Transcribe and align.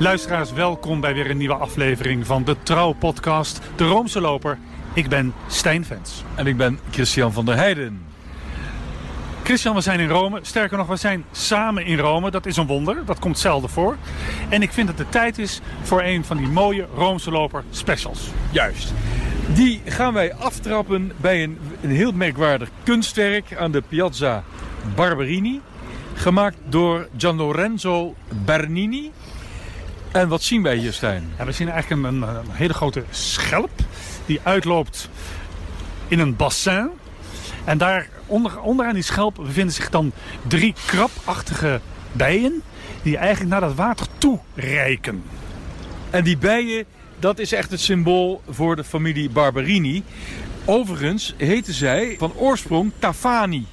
Luisteraars, 0.00 0.52
welkom 0.52 1.00
bij 1.00 1.14
weer 1.14 1.30
een 1.30 1.36
nieuwe 1.36 1.54
aflevering 1.54 2.26
van 2.26 2.44
de 2.44 2.56
Trouw-podcast 2.62 3.60
De 3.76 3.84
Roomse 3.84 4.20
Loper. 4.20 4.58
Ik 4.94 5.08
ben 5.08 5.34
Stijn 5.48 5.84
Vens. 5.84 6.24
En 6.34 6.46
ik 6.46 6.56
ben 6.56 6.78
Christian 6.90 7.32
van 7.32 7.44
der 7.44 7.56
Heijden. 7.56 8.02
Christian, 9.42 9.74
we 9.74 9.80
zijn 9.80 10.00
in 10.00 10.08
Rome. 10.08 10.38
Sterker 10.42 10.76
nog, 10.76 10.86
we 10.86 10.96
zijn 10.96 11.24
samen 11.32 11.84
in 11.84 11.98
Rome. 11.98 12.30
Dat 12.30 12.46
is 12.46 12.56
een 12.56 12.66
wonder. 12.66 13.04
Dat 13.04 13.18
komt 13.18 13.38
zelden 13.38 13.70
voor. 13.70 13.96
En 14.48 14.62
ik 14.62 14.72
vind 14.72 14.86
dat 14.88 14.98
het 14.98 15.12
tijd 15.12 15.38
is 15.38 15.60
voor 15.82 16.02
een 16.02 16.24
van 16.24 16.36
die 16.36 16.48
mooie 16.48 16.86
Roomse 16.94 17.30
Loper 17.30 17.64
specials. 17.70 18.28
Juist. 18.50 18.92
Die 19.54 19.80
gaan 19.84 20.12
wij 20.12 20.34
aftrappen 20.34 21.12
bij 21.16 21.42
een, 21.42 21.58
een 21.80 21.90
heel 21.90 22.12
merkwaardig 22.12 22.68
kunstwerk 22.82 23.56
aan 23.56 23.70
de 23.70 23.82
Piazza 23.88 24.44
Barberini. 24.94 25.60
Gemaakt 26.14 26.56
door 26.68 27.08
Gian 27.16 27.36
Lorenzo 27.36 28.14
Bernini. 28.44 29.10
En 30.12 30.28
wat 30.28 30.42
zien 30.42 30.62
wij 30.62 30.76
hier, 30.76 30.92
Stijn? 30.92 31.32
Ja, 31.38 31.44
we 31.44 31.52
zien 31.52 31.68
eigenlijk 31.68 32.02
een, 32.02 32.22
een 32.22 32.50
hele 32.50 32.74
grote 32.74 33.04
schelp 33.10 33.70
die 34.26 34.40
uitloopt 34.42 35.08
in 36.08 36.18
een 36.18 36.36
bassin. 36.36 36.90
En 37.64 37.78
daar 37.78 38.08
onder, 38.26 38.60
onderaan 38.60 38.94
die 38.94 39.02
schelp 39.02 39.34
bevinden 39.34 39.74
zich 39.74 39.90
dan 39.90 40.12
drie 40.48 40.74
krabachtige 40.86 41.80
bijen 42.12 42.62
die 43.02 43.16
eigenlijk 43.16 43.50
naar 43.50 43.60
dat 43.60 43.74
water 43.74 44.06
toe 44.18 44.38
reiken. 44.54 45.22
En 46.10 46.24
die 46.24 46.38
bijen, 46.38 46.84
dat 47.18 47.38
is 47.38 47.52
echt 47.52 47.70
het 47.70 47.80
symbool 47.80 48.42
voor 48.48 48.76
de 48.76 48.84
familie 48.84 49.30
Barberini. 49.30 50.02
Overigens 50.64 51.34
heten 51.36 51.74
zij 51.74 52.14
van 52.18 52.32
oorsprong 52.34 52.92
Tafani. 52.98 53.66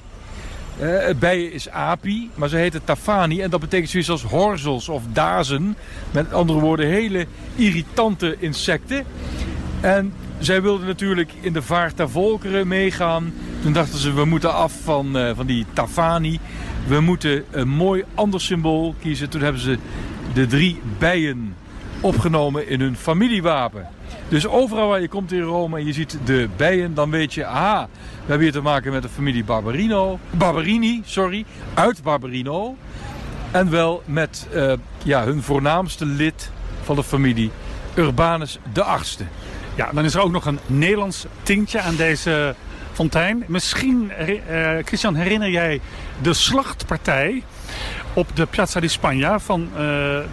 Uh, 0.80 0.98
het 1.00 1.18
bijen 1.18 1.52
is 1.52 1.70
api, 1.70 2.30
maar 2.34 2.48
ze 2.48 2.56
heten 2.56 2.84
Tafani 2.84 3.42
en 3.42 3.50
dat 3.50 3.60
betekent 3.60 3.90
zoiets 3.90 4.10
als 4.10 4.22
horzels 4.22 4.88
of 4.88 5.02
dazen. 5.12 5.76
Met 6.10 6.32
andere 6.32 6.60
woorden, 6.60 6.86
hele 6.86 7.26
irritante 7.56 8.36
insecten. 8.38 9.04
En 9.80 10.12
zij 10.38 10.62
wilden 10.62 10.86
natuurlijk 10.86 11.30
in 11.40 11.52
de 11.52 11.62
vaart 11.62 11.96
der 11.96 12.10
volkeren 12.10 12.68
meegaan. 12.68 13.32
Toen 13.62 13.72
dachten 13.72 13.98
ze, 13.98 14.12
we 14.12 14.24
moeten 14.24 14.54
af 14.54 14.72
van, 14.82 15.16
uh, 15.16 15.30
van 15.34 15.46
die 15.46 15.66
Tafani. 15.72 16.38
We 16.86 17.00
moeten 17.00 17.44
een 17.50 17.68
mooi 17.68 18.04
ander 18.14 18.40
symbool 18.40 18.94
kiezen. 19.00 19.28
Toen 19.28 19.42
hebben 19.42 19.62
ze 19.62 19.78
de 20.34 20.46
drie 20.46 20.80
bijen 20.98 21.54
opgenomen 22.00 22.68
in 22.68 22.80
hun 22.80 22.96
familiewapen. 22.96 23.88
Dus 24.28 24.46
overal 24.46 24.88
waar 24.88 25.00
je 25.00 25.08
komt 25.08 25.32
in 25.32 25.40
Rome 25.40 25.78
en 25.78 25.86
je 25.86 25.92
ziet 25.92 26.18
de 26.24 26.48
bijen, 26.56 26.94
dan 26.94 27.10
weet 27.10 27.34
je, 27.34 27.46
aha, 27.46 27.88
we 27.92 28.26
hebben 28.26 28.40
hier 28.40 28.52
te 28.52 28.60
maken 28.60 28.92
met 28.92 29.02
de 29.02 29.08
familie 29.08 29.44
Barbarino, 29.44 30.18
Barberini, 30.30 31.02
sorry, 31.04 31.44
uit 31.74 32.02
Barbarino. 32.02 32.76
En 33.50 33.70
wel 33.70 34.02
met 34.04 34.48
uh, 34.54 34.72
ja, 35.04 35.24
hun 35.24 35.42
voornaamste 35.42 36.06
lid 36.06 36.50
van 36.82 36.96
de 36.96 37.04
familie, 37.04 37.50
Urbanus 37.94 38.58
de 38.72 38.82
Achtste. 38.82 39.24
Ja, 39.74 39.90
dan 39.92 40.04
is 40.04 40.14
er 40.14 40.20
ook 40.20 40.32
nog 40.32 40.46
een 40.46 40.58
Nederlands 40.66 41.26
tintje 41.42 41.80
aan 41.80 41.96
deze 41.96 42.54
fontein. 42.92 43.44
Misschien, 43.46 44.12
uh, 44.20 44.70
Christian, 44.84 45.14
herinner 45.14 45.50
jij 45.50 45.80
de 46.22 46.34
slachtpartij 46.34 47.42
op 48.12 48.36
de 48.36 48.46
Piazza 48.46 48.80
di 48.80 48.88
Spagna. 48.88 49.38
Van, 49.38 49.68
uh, 49.72 49.80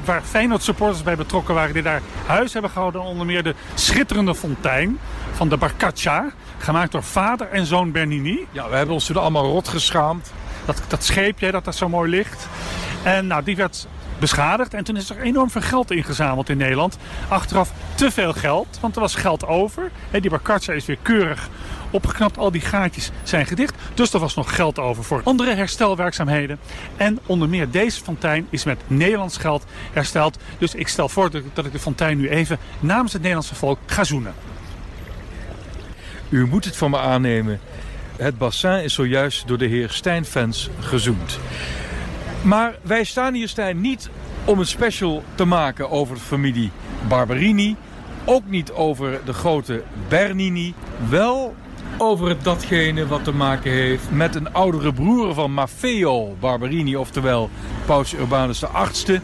waar 0.05 0.21
Feyenoord 0.21 0.63
supporters 0.63 1.03
bij 1.03 1.15
betrokken 1.15 1.55
waren. 1.55 1.73
Die 1.73 1.83
daar 1.83 2.01
huis 2.25 2.53
hebben 2.53 2.71
gehouden. 2.71 3.01
Onder 3.01 3.25
meer 3.25 3.43
de 3.43 3.55
schitterende 3.73 4.35
fontein 4.35 4.99
van 5.31 5.49
de 5.49 5.57
Barcaccia. 5.57 6.31
Gemaakt 6.57 6.91
door 6.91 7.03
vader 7.03 7.47
en 7.47 7.65
zoon 7.65 7.91
Bernini. 7.91 8.47
Ja, 8.51 8.69
we 8.69 8.75
hebben 8.75 8.93
ons 8.93 9.05
toen 9.05 9.17
allemaal 9.17 9.45
rot 9.45 9.67
geschaamd. 9.67 10.31
Dat, 10.65 10.81
dat 10.87 11.03
scheepje 11.03 11.51
dat 11.51 11.65
daar 11.65 11.73
zo 11.73 11.89
mooi 11.89 12.09
ligt. 12.09 12.47
En 13.03 13.27
nou, 13.27 13.43
die 13.43 13.55
werd 13.55 13.87
beschadigd. 14.19 14.73
En 14.73 14.83
toen 14.83 14.97
is 14.97 15.09
er 15.09 15.21
enorm 15.21 15.49
veel 15.49 15.61
geld 15.61 15.91
ingezameld 15.91 16.49
in 16.49 16.57
Nederland. 16.57 16.97
Achteraf 17.27 17.71
te 17.95 18.11
veel 18.11 18.33
geld, 18.33 18.77
want 18.81 18.95
er 18.95 19.01
was 19.01 19.15
geld 19.15 19.47
over. 19.47 19.91
Die 20.11 20.29
Barcaccia 20.29 20.73
is 20.73 20.85
weer 20.85 20.97
keurig 21.01 21.49
opgeknapt. 21.95 22.37
Al 22.37 22.51
die 22.51 22.61
gaatjes 22.61 23.11
zijn 23.23 23.45
gedicht. 23.45 23.75
Dus 23.93 24.13
er 24.13 24.19
was 24.19 24.35
nog 24.35 24.55
geld 24.55 24.79
over 24.79 25.03
voor 25.03 25.21
andere 25.23 25.53
herstelwerkzaamheden. 25.53 26.59
En 26.97 27.19
onder 27.25 27.49
meer 27.49 27.69
deze 27.69 28.03
fontein 28.03 28.47
is 28.49 28.63
met 28.63 28.81
Nederlands 28.87 29.37
geld 29.37 29.65
hersteld. 29.93 30.37
Dus 30.57 30.75
ik 30.75 30.87
stel 30.87 31.09
voor 31.09 31.29
dat 31.53 31.65
ik 31.65 31.71
de 31.71 31.79
fontein 31.79 32.17
nu 32.17 32.29
even 32.29 32.57
namens 32.79 33.13
het 33.13 33.21
Nederlandse 33.21 33.55
volk 33.55 33.79
ga 33.85 34.03
zoenen. 34.03 34.33
U 36.29 36.47
moet 36.47 36.65
het 36.65 36.75
van 36.75 36.91
me 36.91 36.97
aannemen. 36.97 37.59
Het 38.17 38.37
bassin 38.37 38.83
is 38.83 38.93
zojuist 38.93 39.47
door 39.47 39.57
de 39.57 39.65
heer 39.65 39.89
Stijnfans 39.89 40.69
gezoend. 40.79 41.39
Maar 42.41 42.75
wij 42.81 43.03
staan 43.03 43.33
hier, 43.33 43.47
Stijn, 43.47 43.81
niet 43.81 44.09
om 44.45 44.59
een 44.59 44.65
special 44.65 45.23
te 45.35 45.45
maken 45.45 45.89
over 45.89 46.15
de 46.15 46.21
familie 46.21 46.71
Barberini. 47.07 47.75
Ook 48.25 48.43
niet 48.45 48.71
over 48.71 49.19
de 49.25 49.33
grote 49.33 49.83
Bernini. 50.07 50.73
Wel 51.09 51.55
over 51.97 52.43
datgene 52.43 53.07
wat 53.07 53.23
te 53.23 53.31
maken 53.31 53.71
heeft 53.71 54.11
met 54.11 54.35
een 54.35 54.53
oudere 54.53 54.93
broer 54.93 55.33
van 55.33 55.51
Maffeo 55.51 56.35
Barberini, 56.39 56.95
oftewel 56.95 57.49
Paus 57.85 58.13
Urbanus 58.13 58.63
VIII. 58.71 59.21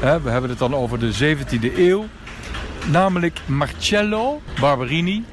We 0.00 0.30
hebben 0.30 0.50
het 0.50 0.58
dan 0.58 0.74
over 0.74 0.98
de 0.98 1.36
17e 1.36 1.78
eeuw. 1.78 2.04
Namelijk 2.90 3.40
Marcello 3.46 4.40
Barberini. 4.60 5.24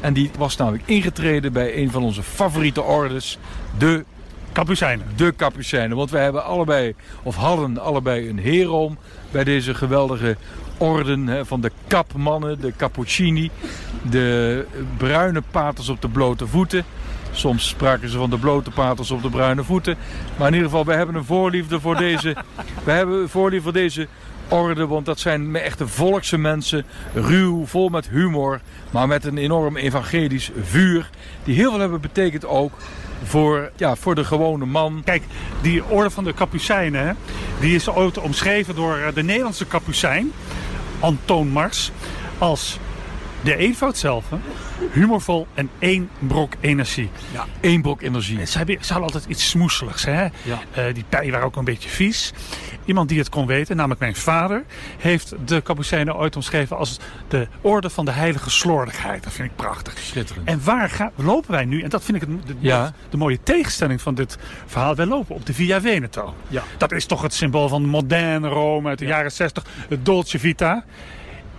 En 0.00 0.12
die 0.12 0.30
was 0.38 0.56
namelijk 0.56 0.82
ingetreden 0.86 1.52
bij 1.52 1.76
een 1.76 1.90
van 1.90 2.02
onze 2.02 2.22
favoriete 2.22 2.82
ordes, 2.82 3.38
de 3.78 4.04
Capucijnen. 4.52 5.06
De 5.16 5.34
Capucijnen. 5.36 5.96
Want 5.96 6.10
wij 6.10 6.22
hebben 6.22 6.44
allebei, 6.44 6.94
of 7.22 7.36
hadden 7.36 7.78
allebei 7.78 8.28
een 8.28 8.38
heroom 8.38 8.98
bij 9.30 9.44
deze 9.44 9.74
geweldige 9.74 10.36
orden 10.78 11.26
hè, 11.26 11.46
van 11.46 11.60
de 11.60 11.70
kapmannen, 11.86 12.60
de 12.60 12.72
cappuccini, 12.76 13.50
de 14.10 14.66
bruine 14.96 15.42
paters 15.50 15.88
op 15.88 16.02
de 16.02 16.08
blote 16.08 16.46
voeten. 16.46 16.84
Soms 17.30 17.68
spraken 17.68 18.08
ze 18.08 18.18
van 18.18 18.30
de 18.30 18.38
blote 18.38 18.70
paters 18.70 19.10
op 19.10 19.22
de 19.22 19.30
bruine 19.30 19.64
voeten. 19.64 19.96
Maar 20.36 20.48
in 20.48 20.54
ieder 20.54 20.68
geval, 20.68 20.84
wij 20.84 20.96
hebben 20.96 21.14
een 21.14 21.24
voorliefde 21.24 21.80
voor 21.80 21.96
deze, 22.08 22.36
wij 22.84 22.96
hebben 22.96 23.20
een 23.20 23.28
voorliefde 23.28 23.62
voor 23.62 23.72
deze 23.72 24.08
orde. 24.48 24.86
Want 24.86 25.06
dat 25.06 25.20
zijn 25.20 25.56
echte 25.56 25.88
volkse 25.88 26.38
mensen. 26.38 26.84
Ruw, 27.14 27.66
vol 27.66 27.88
met 27.88 28.08
humor. 28.08 28.60
Maar 28.90 29.08
met 29.08 29.24
een 29.24 29.38
enorm 29.38 29.76
evangelisch 29.76 30.50
vuur. 30.62 31.10
Die 31.44 31.54
heel 31.54 31.70
veel 31.70 31.80
hebben 31.80 32.00
betekend 32.00 32.46
ook 32.46 32.72
voor, 33.22 33.70
ja, 33.76 33.96
voor 33.96 34.14
de 34.14 34.24
gewone 34.24 34.66
man. 34.66 35.02
Kijk, 35.04 35.22
die 35.60 35.84
orde 35.84 36.10
van 36.10 36.24
de 36.24 36.34
Capucijnen, 36.34 37.16
die 37.60 37.74
is 37.74 37.88
ooit 37.88 38.18
omschreven 38.18 38.74
door 38.74 38.96
eh, 38.96 39.14
de 39.14 39.22
Nederlandse 39.22 39.66
Capucijn, 39.66 40.32
Antoon 41.00 41.52
Mars, 41.52 41.92
als 42.38 42.78
de 43.42 43.56
eenvoud 43.56 43.96
zelf, 43.96 44.24
humorvol 44.92 45.46
en 45.54 45.70
één 45.78 46.10
brok 46.18 46.52
energie. 46.60 47.10
Ja, 47.32 47.46
één 47.60 47.82
brok 47.82 48.02
energie. 48.02 48.46
Ze, 48.46 48.56
hebben, 48.56 48.76
ze 48.80 48.92
hadden 48.92 49.12
altijd 49.12 49.30
iets 49.30 49.48
smoeseligs. 49.48 50.04
Hè? 50.04 50.22
Ja. 50.22 50.30
Uh, 50.78 50.94
die 50.94 51.04
pijen 51.08 51.30
waren 51.30 51.46
ook 51.46 51.56
een 51.56 51.64
beetje 51.64 51.88
vies. 51.88 52.32
Iemand 52.84 53.08
die 53.08 53.18
het 53.18 53.28
kon 53.28 53.46
weten, 53.46 53.76
namelijk 53.76 54.00
mijn 54.00 54.16
vader, 54.16 54.64
heeft 54.98 55.34
de 55.44 55.60
Kapucijnen 55.60 56.16
ooit 56.16 56.36
omschreven 56.36 56.76
als 56.76 56.98
de 57.28 57.48
orde 57.60 57.90
van 57.90 58.04
de 58.04 58.10
heilige 58.10 58.50
slordigheid. 58.50 59.22
Dat 59.22 59.32
vind 59.32 59.50
ik 59.50 59.56
prachtig. 59.56 59.98
Schitterend. 59.98 60.48
En 60.48 60.60
waar 60.64 60.90
gaan, 60.90 61.10
lopen 61.14 61.50
wij 61.50 61.64
nu? 61.64 61.82
En 61.82 61.88
dat 61.88 62.04
vind 62.04 62.22
ik 62.22 62.28
de, 62.46 62.54
ja. 62.58 62.92
de, 63.10 63.16
mooie 63.16 63.38
tegenstelling 63.42 64.00
van 64.00 64.14
dit 64.14 64.38
verhaal. 64.66 64.94
Wij 64.94 65.06
lopen 65.06 65.34
op 65.34 65.46
de 65.46 65.54
Via 65.54 65.80
Veneto. 65.80 66.34
Ja. 66.48 66.62
Dat 66.76 66.92
is 66.92 67.06
toch 67.06 67.22
het 67.22 67.34
symbool 67.34 67.68
van 67.68 67.86
moderne 67.86 68.48
Rome 68.48 68.88
uit 68.88 68.98
de 68.98 69.06
jaren 69.06 69.32
60. 69.32 69.64
Het 69.88 70.04
Dolce 70.04 70.38
Vita. 70.38 70.84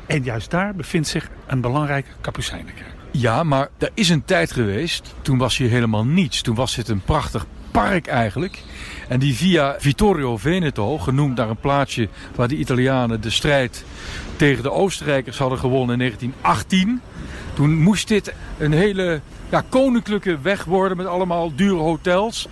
En 0.09 0.23
juist 0.23 0.51
daar 0.51 0.75
bevindt 0.75 1.07
zich 1.07 1.29
een 1.47 1.61
belangrijke 1.61 2.09
Kapucijnenkerk. 2.21 2.93
Ja, 3.11 3.43
maar 3.43 3.69
er 3.77 3.89
is 3.93 4.09
een 4.09 4.25
tijd 4.25 4.51
geweest, 4.51 5.15
toen 5.21 5.37
was 5.37 5.57
hier 5.57 5.69
helemaal 5.69 6.05
niets. 6.05 6.41
Toen 6.41 6.55
was 6.55 6.75
dit 6.75 6.87
een 6.87 7.01
prachtig 7.01 7.45
park 7.71 8.07
eigenlijk. 8.07 8.63
En 9.07 9.19
die 9.19 9.35
via 9.35 9.75
Vittorio 9.79 10.37
Veneto, 10.37 10.97
genoemd 10.97 11.35
naar 11.35 11.49
een 11.49 11.57
plaatsje 11.57 12.09
waar 12.35 12.47
de 12.47 12.55
Italianen 12.55 13.21
de 13.21 13.29
strijd 13.29 13.85
tegen 14.35 14.63
de 14.63 14.71
Oostenrijkers 14.71 15.37
hadden 15.37 15.59
gewonnen 15.59 15.93
in 15.93 15.99
1918. 15.99 17.01
Toen 17.53 17.81
moest 17.81 18.07
dit 18.07 18.33
een 18.57 18.73
hele 18.73 19.21
ja, 19.49 19.63
koninklijke 19.69 20.39
weg 20.41 20.63
worden 20.63 20.97
met 20.97 21.05
allemaal 21.05 21.55
dure 21.55 21.81
hotels. 21.81 22.47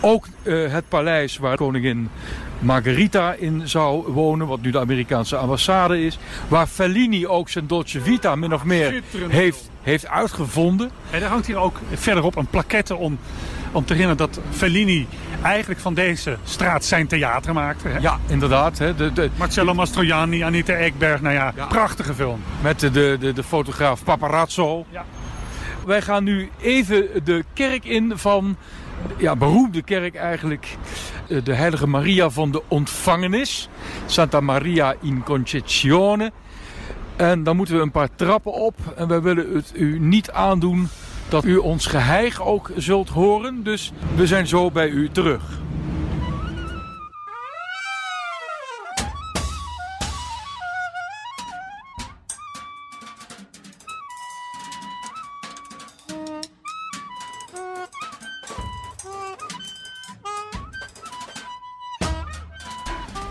Ook 0.00 0.26
uh, 0.42 0.72
het 0.72 0.88
paleis 0.88 1.36
waar 1.36 1.56
koningin 1.56 2.08
Margherita 2.58 3.32
in 3.32 3.68
zou 3.68 4.12
wonen, 4.12 4.46
wat 4.46 4.60
nu 4.60 4.70
de 4.70 4.78
Amerikaanse 4.78 5.36
ambassade 5.36 6.04
is. 6.04 6.18
Waar 6.48 6.66
Fellini 6.66 7.26
ook 7.26 7.48
zijn 7.48 7.66
Dolce 7.66 8.00
Vita 8.00 8.34
min 8.34 8.54
of 8.54 8.64
meer 8.64 9.02
heeft, 9.28 9.70
heeft 9.82 10.06
uitgevonden. 10.06 10.90
En 11.10 11.22
er 11.22 11.28
hangt 11.28 11.46
hier 11.46 11.56
ook 11.56 11.80
verderop 11.94 12.36
een 12.36 12.46
plaquette 12.46 12.96
om, 12.96 13.18
om 13.72 13.84
te 13.84 13.92
herinneren 13.92 14.30
dat 14.30 14.40
Fellini 14.50 15.06
eigenlijk 15.42 15.80
van 15.80 15.94
deze 15.94 16.36
straat 16.44 16.84
zijn 16.84 17.06
theater 17.06 17.54
maakte. 17.54 17.88
Hè? 17.88 17.98
Ja, 17.98 18.18
inderdaad. 18.26 18.78
Hè. 18.78 18.94
De, 18.94 19.12
de, 19.12 19.30
Marcello 19.36 19.74
Mastroianni, 19.74 20.42
Anita 20.42 20.72
Ekberg, 20.72 21.20
nou 21.20 21.34
ja, 21.34 21.52
ja. 21.56 21.66
prachtige 21.66 22.14
film. 22.14 22.40
Met 22.62 22.80
de, 22.80 22.90
de, 22.90 23.32
de, 23.32 23.42
fotograaf 23.42 24.04
Paparazzo. 24.04 24.86
Ja. 24.90 25.04
Wij 25.88 26.02
gaan 26.02 26.24
nu 26.24 26.50
even 26.60 27.24
de 27.24 27.44
kerk 27.52 27.84
in 27.84 28.12
van 28.18 28.56
ja, 29.16 29.36
beroemde 29.36 29.82
kerk 29.82 30.14
eigenlijk. 30.14 30.76
eh, 31.28 31.44
De 31.44 31.54
heilige 31.54 31.86
Maria 31.86 32.30
van 32.30 32.50
de 32.50 32.62
ontvangenis. 32.68 33.68
Santa 34.06 34.40
Maria 34.40 34.94
in 35.02 35.22
Concezione. 35.22 36.32
En 37.16 37.42
dan 37.42 37.56
moeten 37.56 37.76
we 37.76 37.82
een 37.82 37.90
paar 37.90 38.08
trappen 38.14 38.52
op. 38.52 38.74
En 38.96 39.08
wij 39.08 39.20
willen 39.22 39.54
het 39.54 39.72
u 39.74 39.98
niet 39.98 40.30
aandoen 40.30 40.88
dat 41.28 41.44
u 41.44 41.56
ons 41.56 41.86
geheig 41.86 42.42
ook 42.42 42.70
zult 42.76 43.08
horen. 43.08 43.62
Dus 43.62 43.92
we 44.16 44.26
zijn 44.26 44.46
zo 44.46 44.70
bij 44.70 44.88
u 44.88 45.08
terug. 45.12 45.42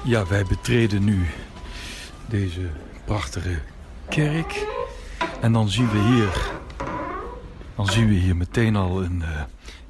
Ja, 0.07 0.27
wij 0.27 0.45
betreden 0.45 1.03
nu 1.03 1.25
deze 2.27 2.69
prachtige 3.05 3.59
kerk. 4.09 4.65
En 5.41 5.51
dan 5.51 5.69
zien 5.69 5.89
we 5.89 5.99
hier, 5.99 6.51
dan 7.75 7.87
zien 7.87 8.07
we 8.07 8.13
hier 8.13 8.35
meteen 8.35 8.75
al 8.75 9.03
een. 9.03 9.21
eh, 9.21 9.43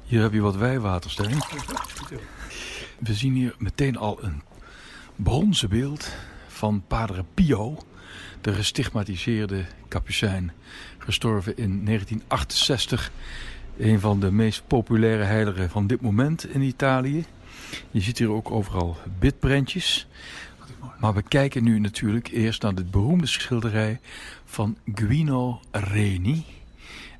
hier 0.04 0.22
heb 0.22 0.32
je 0.32 0.40
wat 0.40 0.56
wijwater. 0.56 1.16
We 2.98 3.14
zien 3.14 3.34
hier 3.34 3.54
meteen 3.58 3.96
al 3.96 4.24
een 4.24 4.42
bronzen 5.16 5.68
beeld 5.68 6.12
van 6.48 6.82
Padre 6.86 7.24
Pio, 7.34 7.78
de 8.40 8.52
gestigmatiseerde 8.52 9.64
kapucijn, 9.88 10.52
gestorven 10.98 11.56
in 11.56 11.84
1968. 11.84 13.10
Een 13.78 14.00
van 14.00 14.20
de 14.20 14.30
meest 14.30 14.62
populaire 14.66 15.24
heiligen 15.24 15.70
van 15.70 15.86
dit 15.86 16.00
moment 16.00 16.48
in 16.48 16.60
Italië. 16.62 17.24
Je 17.90 18.00
ziet 18.00 18.18
hier 18.18 18.30
ook 18.30 18.50
overal 18.50 18.96
bidprentjes. 19.18 20.06
Maar 21.00 21.14
we 21.14 21.22
kijken 21.22 21.64
nu 21.64 21.78
natuurlijk 21.78 22.28
eerst 22.28 22.62
naar 22.62 22.74
dit 22.74 22.90
beroemde 22.90 23.26
schilderij 23.26 24.00
van 24.44 24.76
Guino 24.94 25.60
Reni. 25.70 26.44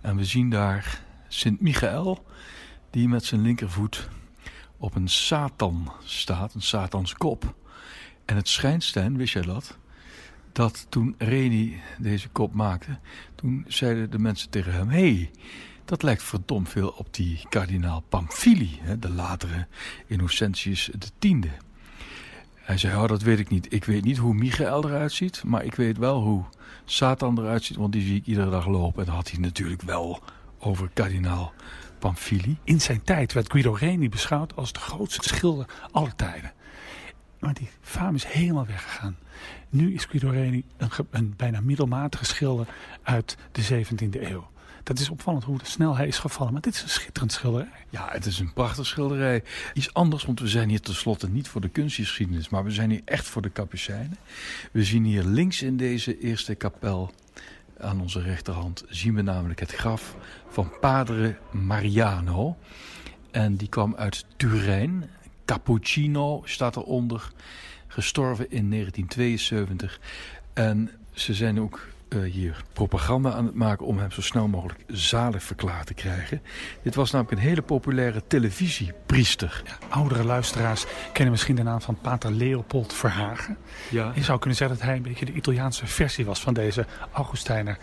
En 0.00 0.17
we 0.17 0.25
zien 0.25 0.50
daar 0.50 1.03
Sint 1.29 1.61
Michael, 1.61 2.25
die 2.91 3.09
met 3.09 3.25
zijn 3.25 3.43
linkervoet 3.43 4.09
op 4.77 4.95
een 4.95 5.09
Satan 5.09 5.93
staat, 6.05 6.55
een 6.55 6.62
Satans 6.62 7.15
kop. 7.15 7.55
En 8.25 8.37
het 8.37 8.49
schijnt, 8.49 8.85
Stijn, 8.85 9.17
wist 9.17 9.33
jij 9.33 9.43
dat? 9.43 9.79
Dat 10.53 10.87
toen 10.89 11.15
Reni 11.19 11.81
deze 11.99 12.29
kop 12.29 12.55
maakte, 12.55 12.99
toen 13.35 13.65
zeiden 13.69 14.11
de 14.11 14.19
mensen 14.19 14.50
tegen 14.50 14.73
hem... 14.73 14.89
Hey, 14.89 15.31
dat 15.88 16.02
lijkt 16.02 16.23
verdomd 16.23 16.69
veel 16.69 16.88
op 16.88 17.14
die 17.14 17.40
kardinaal 17.49 18.02
Pamphili, 18.08 18.81
de 18.99 19.11
latere 19.11 19.67
Innocentius 20.06 20.90
X. 21.19 21.29
Hij 22.55 22.79
zei, 22.79 22.96
oh, 22.96 23.08
dat 23.08 23.23
weet 23.23 23.38
ik 23.38 23.49
niet. 23.49 23.73
Ik 23.73 23.85
weet 23.85 24.05
niet 24.05 24.17
hoe 24.17 24.35
Michael 24.35 24.85
eruit 24.85 25.12
ziet, 25.12 25.43
maar 25.44 25.64
ik 25.64 25.75
weet 25.75 25.99
wel 25.99 26.23
hoe 26.23 26.44
Satan 26.85 27.38
eruit 27.38 27.64
ziet, 27.64 27.76
want 27.76 27.93
die 27.93 28.02
zie 28.02 28.17
ik 28.17 28.26
iedere 28.26 28.50
dag 28.50 28.67
lopen. 28.67 29.00
En 29.00 29.06
dat 29.06 29.14
had 29.14 29.31
hij 29.31 29.40
natuurlijk 29.40 29.82
wel 29.82 30.23
over 30.58 30.90
kardinaal 30.94 31.52
Pamphili. 31.99 32.58
In 32.64 32.81
zijn 32.81 33.02
tijd 33.02 33.32
werd 33.32 33.50
Guido 33.50 33.73
Reni 33.73 34.08
beschouwd 34.08 34.56
als 34.56 34.73
de 34.73 34.81
grootste 34.81 35.29
schilder 35.29 35.67
aller 35.90 36.14
tijden. 36.14 36.52
Maar 37.38 37.55
die 37.55 37.69
faam 37.81 38.14
is 38.14 38.25
helemaal 38.25 38.67
weggegaan. 38.67 39.17
Nu 39.69 39.94
is 39.94 40.05
Guido 40.05 40.31
Reni 40.31 40.64
een, 40.76 40.90
een 41.11 41.35
bijna 41.37 41.61
middelmatige 41.61 42.25
schilder 42.25 42.67
uit 43.02 43.37
de 43.52 43.85
17e 43.85 44.20
eeuw. 44.20 44.50
Dat 44.88 44.99
is 44.99 45.11
opvallend 45.11 45.44
hoe 45.44 45.58
snel 45.62 45.96
hij 45.96 46.06
is 46.06 46.19
gevallen. 46.19 46.52
Maar 46.52 46.62
dit 46.62 46.75
is 46.75 46.82
een 46.82 46.88
schitterend 46.88 47.32
schilderij. 47.32 47.69
Ja, 47.90 48.08
het 48.11 48.26
is 48.26 48.38
een 48.38 48.52
prachtig 48.52 48.87
schilderij. 48.87 49.43
Iets 49.75 49.94
anders, 49.94 50.25
want 50.25 50.40
we 50.40 50.49
zijn 50.49 50.69
hier 50.69 50.81
tenslotte 50.81 51.29
niet 51.29 51.49
voor 51.49 51.61
de 51.61 51.69
kunstgeschiedenis, 51.69 52.49
maar 52.49 52.64
we 52.64 52.70
zijn 52.70 52.90
hier 52.90 53.02
echt 53.05 53.26
voor 53.26 53.43
de 53.43 53.49
kapucijnen. 53.49 54.17
We 54.73 54.85
zien 54.85 55.05
hier 55.05 55.25
links 55.25 55.62
in 55.62 55.76
deze 55.76 56.19
eerste 56.19 56.55
kapel 56.55 57.12
aan 57.79 58.00
onze 58.00 58.20
rechterhand 58.20 58.85
zien 58.88 59.14
we 59.14 59.23
namelijk 59.23 59.61
het 59.61 59.73
graf 59.73 60.17
van 60.49 60.73
Padre 60.81 61.37
Mariano. 61.50 62.56
En 63.31 63.56
die 63.56 63.69
kwam 63.69 63.94
uit 63.96 64.25
Turijn. 64.37 65.11
Cappuccino 65.44 66.43
staat 66.44 66.76
eronder. 66.76 67.32
Gestorven 67.87 68.50
in 68.50 68.70
1972. 68.70 70.00
En 70.52 70.90
ze 71.12 71.35
zijn 71.35 71.61
ook 71.61 71.88
eh, 72.09 72.33
hier 72.33 72.65
propaganda 72.73 73.33
aan 73.33 73.45
het 73.45 73.55
maken 73.55 73.87
om 73.87 73.99
hem 73.99 74.11
zo 74.11 74.21
snel 74.21 74.49
mogelijk 74.49 74.81
zalig 74.87 75.43
verklaard 75.43 75.87
te 75.87 75.95
krijgen. 75.95 76.43
Dit 76.83 76.95
was 76.95 77.11
namelijk 77.11 77.37
een 77.37 77.49
hele 77.49 77.63
populaire 77.63 78.23
televisiepriester. 78.27 79.63
Oudere 79.89 80.25
luisteraars 80.25 80.87
kennen 81.13 81.31
misschien 81.33 81.57
de 81.57 81.63
naam 81.63 81.81
van 81.81 81.99
Pater 82.01 82.33
Leopold 82.33 82.95
Verhagen. 82.95 83.57
Ja. 83.91 84.13
Je 84.15 84.23
zou 84.23 84.39
kunnen 84.39 84.59
zeggen 84.59 84.79
dat 84.79 84.87
hij 84.87 84.97
een 84.97 85.03
beetje 85.03 85.25
de 85.25 85.33
Italiaanse 85.33 85.87
versie 85.87 86.25
was 86.25 86.41
van 86.41 86.55
deze 86.55 86.87
Augustijner 87.13 87.79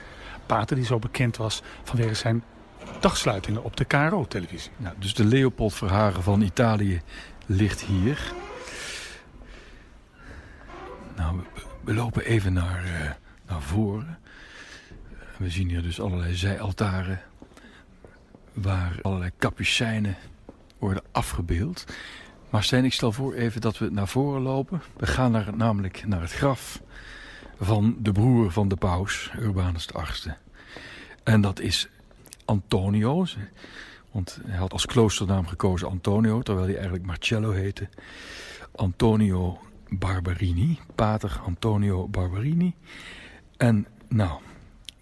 pater... 0.45 0.75
die 0.75 0.85
zo 0.85 0.99
bekend 0.99 1.37
was 1.37 1.61
vanwege 1.83 2.13
zijn 2.13 2.43
dagsluitingen 2.99 3.63
op 3.63 3.77
de 3.77 3.85
KRO-televisie. 3.85 4.71
Nou, 4.77 4.95
dus 4.99 5.13
de 5.13 5.25
Leopold 5.25 5.73
Verhagen 5.73 6.23
van 6.23 6.41
Italië 6.41 7.01
ligt 7.45 7.81
hier. 7.81 8.33
Nou, 11.15 11.37
we, 11.37 11.61
we 11.81 11.93
lopen 11.93 12.25
even 12.25 12.53
naar, 12.53 12.83
eh, 12.85 13.09
naar 13.47 13.61
voren. 13.61 14.17
We 15.37 15.49
zien 15.49 15.69
hier 15.69 15.81
dus 15.81 16.01
allerlei 16.01 16.35
zijaltaren 16.35 17.21
waar 18.53 18.99
allerlei 19.01 19.31
kapucijnen 19.37 20.15
worden 20.79 21.03
afgebeeld. 21.11 21.85
Maar 22.49 22.63
Stijn, 22.63 22.85
ik 22.85 22.93
stel 22.93 23.11
voor 23.11 23.33
even 23.33 23.61
dat 23.61 23.77
we 23.77 23.89
naar 23.89 24.07
voren 24.07 24.41
lopen. 24.41 24.81
We 24.97 25.07
gaan 25.07 25.31
naar, 25.31 25.55
namelijk 25.55 26.07
naar 26.07 26.21
het 26.21 26.31
graf 26.31 26.81
van 27.59 27.95
de 27.99 28.11
broer 28.11 28.51
van 28.51 28.67
de 28.67 28.75
paus, 28.75 29.31
Urbanus 29.39 29.87
VIII. 29.93 30.35
En 31.23 31.41
dat 31.41 31.59
is 31.59 31.87
Antonio. 32.45 33.25
Want 34.11 34.39
hij 34.45 34.57
had 34.57 34.71
als 34.71 34.85
kloosternaam 34.85 35.47
gekozen 35.47 35.87
Antonio, 35.87 36.41
terwijl 36.41 36.65
hij 36.65 36.75
eigenlijk 36.75 37.05
Marcello 37.05 37.51
heette. 37.51 37.89
Antonio 38.75 39.59
Barberini, 39.89 40.79
pater 40.95 41.41
Antonio 41.45 42.07
Barberini. 42.07 42.75
En 43.57 43.87
nou, 44.07 44.39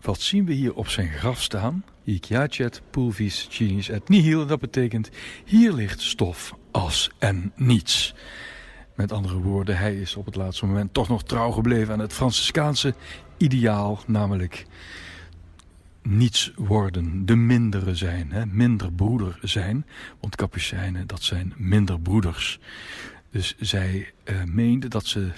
wat 0.01 0.21
zien 0.21 0.45
we 0.45 0.53
hier 0.53 0.73
op 0.73 0.87
zijn 0.87 1.09
graf 1.09 1.41
staan? 1.41 1.83
Hic 2.03 2.25
jacet 2.25 2.81
pulvis 2.89 3.47
cinis 3.49 3.89
et 3.89 4.09
nihil. 4.09 4.45
Dat 4.45 4.59
betekent, 4.59 5.09
hier 5.45 5.73
ligt 5.73 6.01
stof, 6.01 6.55
as 6.71 7.09
en 7.19 7.51
niets. 7.55 8.13
Met 8.95 9.11
andere 9.11 9.37
woorden, 9.37 9.77
hij 9.77 9.95
is 9.95 10.15
op 10.15 10.25
het 10.25 10.35
laatste 10.35 10.65
moment 10.65 10.93
toch 10.93 11.07
nog 11.07 11.23
trouw 11.23 11.51
gebleven 11.51 11.93
aan 11.93 11.99
het 11.99 12.13
Franciscaanse 12.13 12.93
ideaal, 13.37 13.99
namelijk 14.07 14.65
niets 16.01 16.51
worden, 16.55 17.25
de 17.25 17.35
mindere 17.35 17.95
zijn, 17.95 18.31
hè? 18.31 18.45
minder 18.45 18.91
broeder 18.91 19.39
zijn. 19.41 19.85
Want 20.19 20.35
kapucijnen, 20.35 21.07
dat 21.07 21.23
zijn 21.23 21.53
minder 21.57 21.99
broeders. 21.99 22.59
Dus 23.31 23.55
zij 23.59 24.11
eh 24.23 24.43
meenden 24.43 24.89
dat 24.89 25.05
ze 25.05 25.31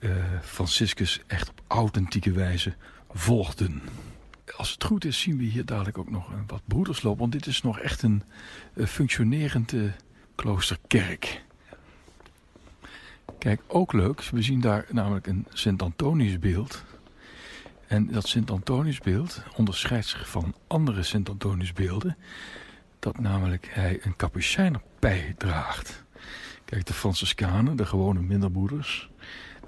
eh, 0.00 0.10
Franciscus 0.42 1.20
echt 1.26 1.48
op 1.48 1.62
authentieke 1.66 2.32
wijze 2.32 2.74
volgden. 3.12 3.82
Als 4.56 4.70
het 4.70 4.84
goed 4.84 5.04
is, 5.04 5.20
zien 5.20 5.36
we 5.36 5.44
hier 5.44 5.64
dadelijk 5.64 5.98
ook 5.98 6.10
nog 6.10 6.32
een 6.32 6.46
wat 6.46 6.62
broeders 6.66 7.02
lopen. 7.02 7.20
Want 7.20 7.32
dit 7.32 7.46
is 7.46 7.62
nog 7.62 7.78
echt 7.78 8.02
een 8.02 8.22
eh, 8.74 8.86
functionerende 8.86 9.92
kloosterkerk. 10.34 11.42
Kijk, 13.38 13.60
ook 13.66 13.92
leuk, 13.92 14.22
we 14.22 14.42
zien 14.42 14.60
daar 14.60 14.86
namelijk 14.90 15.26
een 15.26 15.46
Sint-Antoniusbeeld. 15.52 16.84
En 17.86 18.06
dat 18.06 18.28
Sint-Antoniusbeeld 18.28 19.42
onderscheidt 19.56 20.06
zich 20.06 20.28
van 20.28 20.54
andere 20.66 21.02
Sint-Antoniusbeelden. 21.02 22.16
Dat 22.98 23.18
namelijk 23.18 23.68
hij 23.70 23.98
een 24.02 24.16
kapucijnerpij 24.16 25.34
draagt. 25.38 26.04
Kijk, 26.64 26.86
de 26.86 26.92
Franciscanen, 26.92 27.76
de 27.76 27.86
gewone 27.86 28.20
minderbroeders, 28.20 29.09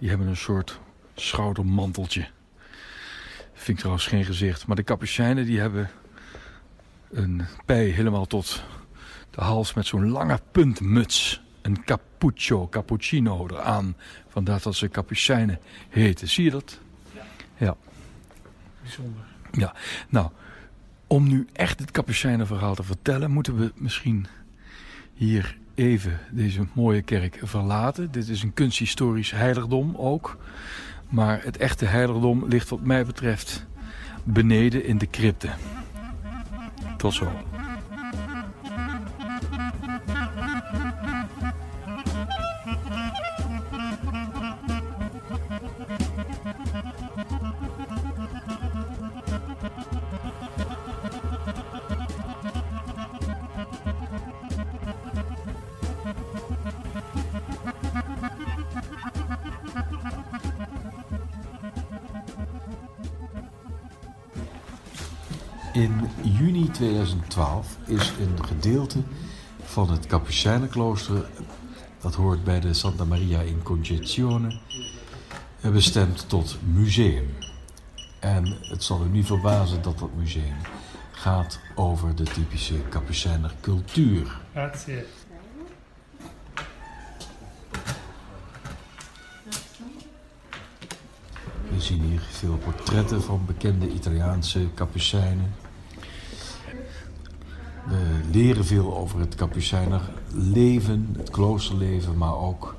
die 0.03 0.11
hebben 0.11 0.29
een 0.29 0.37
soort 0.37 0.81
schoudermanteltje. 1.15 2.29
Vind 3.53 3.69
ik 3.69 3.77
trouwens 3.77 4.07
geen 4.07 4.25
gezicht. 4.25 4.67
Maar 4.67 4.77
de 4.77 4.83
kapucijnen 4.83 5.45
die 5.45 5.61
hebben 5.61 5.91
een 7.11 7.43
pij 7.65 7.85
helemaal 7.85 8.27
tot 8.27 8.63
de 9.31 9.41
hals 9.41 9.75
met 9.75 9.87
zo'n 9.87 10.11
lange 10.11 10.39
puntmuts. 10.53 11.43
Een 11.61 11.85
cappuccio, 11.85 12.69
cappuccino 12.69 13.47
eraan. 13.51 13.97
Vandaar 14.29 14.61
dat 14.63 14.75
ze 14.75 14.89
kapucijnen 14.89 15.59
heten. 15.89 16.29
Zie 16.29 16.45
je 16.45 16.51
dat? 16.51 16.79
Ja. 17.57 17.77
Bijzonder. 18.81 19.25
Ja, 19.53 19.75
nou, 20.09 20.31
om 21.07 21.29
nu 21.29 21.47
echt 21.53 21.79
het 21.79 21.91
Capucijnenverhaal 21.91 22.75
te 22.75 22.83
vertellen, 22.83 23.31
moeten 23.31 23.57
we 23.57 23.73
misschien 23.75 24.27
hier 25.15 25.59
even 25.83 26.19
deze 26.31 26.67
mooie 26.73 27.03
kerk 27.03 27.39
verlaten. 27.43 28.11
Dit 28.11 28.29
is 28.29 28.43
een 28.43 28.55
kunsthistorisch 28.55 29.31
heiligdom 29.31 29.95
ook. 29.97 30.37
Maar 31.09 31.41
het 31.43 31.57
echte 31.57 31.85
heiligdom 31.85 32.49
ligt 32.49 32.69
wat 32.69 32.81
mij 32.81 33.07
betreft 33.07 33.67
beneden 34.25 34.85
in 34.85 34.99
de 34.99 35.11
crypte. 35.11 35.49
Tot 36.97 37.15
zo. 37.15 37.29
In 65.83 66.09
juni 66.23 66.71
2012 66.71 67.77
is 67.87 68.12
een 68.21 68.45
gedeelte 68.45 68.99
van 69.62 69.91
het 69.91 70.07
Capucijnenklooster, 70.07 71.27
dat 72.01 72.15
hoort 72.15 72.45
bij 72.45 72.61
de 72.61 72.75
Santa 72.75 73.05
Maria 73.05 73.41
in 73.41 73.62
Concezione, 73.62 74.59
bestemd 75.61 76.29
tot 76.29 76.59
museum. 76.65 77.35
En 78.21 78.57
het 78.61 78.85
zal 78.85 79.05
u 79.05 79.09
niet 79.09 79.27
verbazen 79.27 79.83
dat 79.83 79.99
dat 79.99 80.09
museum 80.17 80.57
gaat 81.12 81.61
over 81.75 82.15
de 82.15 82.25
typische 82.25 82.89
Capucijner 82.89 83.55
cultuur. 83.61 84.37
Grazie. 84.53 85.05
We 91.71 91.81
zien 91.81 92.03
hier 92.03 92.21
veel 92.21 92.57
portretten 92.57 93.23
van 93.23 93.47
bekende 93.47 93.89
Italiaanse 93.89 94.69
kapucijnen. 94.75 95.71
Leren 98.31 98.64
veel 98.64 98.97
over 98.97 99.21
het 99.21 99.35
kapucijner 99.35 100.11
leven, 100.33 101.14
het 101.19 101.31
kloosterleven, 101.31 102.17
maar 102.17 102.37
ook 102.37 102.76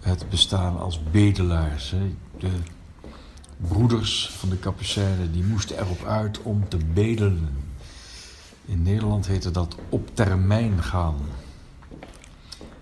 het 0.00 0.28
bestaan 0.30 0.78
als 0.78 1.00
bedelaars. 1.10 1.90
hè. 1.90 2.14
De 2.38 2.50
broeders 3.56 4.30
van 4.30 4.48
de 4.48 4.56
kapucijnen 4.56 5.32
die 5.32 5.44
moesten 5.44 5.78
erop 5.78 6.04
uit 6.04 6.42
om 6.42 6.68
te 6.68 6.78
bedelen. 6.94 7.56
In 8.64 8.82
Nederland 8.82 9.26
heette 9.26 9.50
dat 9.50 9.76
op 9.88 10.08
termijn 10.14 10.82
gaan. 10.82 11.16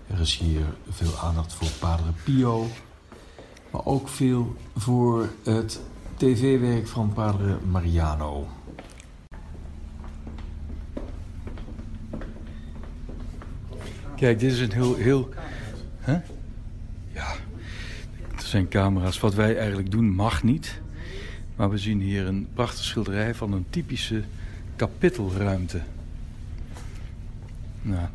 Er 0.07 0.19
is 0.19 0.37
hier 0.37 0.65
veel 0.89 1.17
aandacht 1.17 1.53
voor 1.53 1.69
Padre 1.79 2.11
Pio, 2.23 2.67
maar 3.71 3.85
ook 3.85 4.07
veel 4.07 4.55
voor 4.75 5.29
het 5.43 5.81
tv-werk 6.17 6.87
van 6.87 7.13
Padre 7.13 7.57
Mariano. 7.71 8.47
Kijk, 14.15 14.39
dit 14.39 14.51
is 14.51 14.59
een 14.59 14.71
heel... 14.71 14.95
heel 14.95 15.29
hè? 15.99 16.19
Ja, 17.11 17.33
er 18.35 18.43
zijn 18.43 18.67
camera's. 18.67 19.19
Wat 19.19 19.33
wij 19.33 19.57
eigenlijk 19.57 19.91
doen 19.91 20.09
mag 20.09 20.43
niet. 20.43 20.81
Maar 21.55 21.69
we 21.69 21.77
zien 21.77 21.99
hier 21.99 22.27
een 22.27 22.47
prachtige 22.53 22.83
schilderij 22.83 23.35
van 23.35 23.53
een 23.53 23.65
typische 23.69 24.23
kapittelruimte. 24.75 25.81
Nou, 27.81 28.07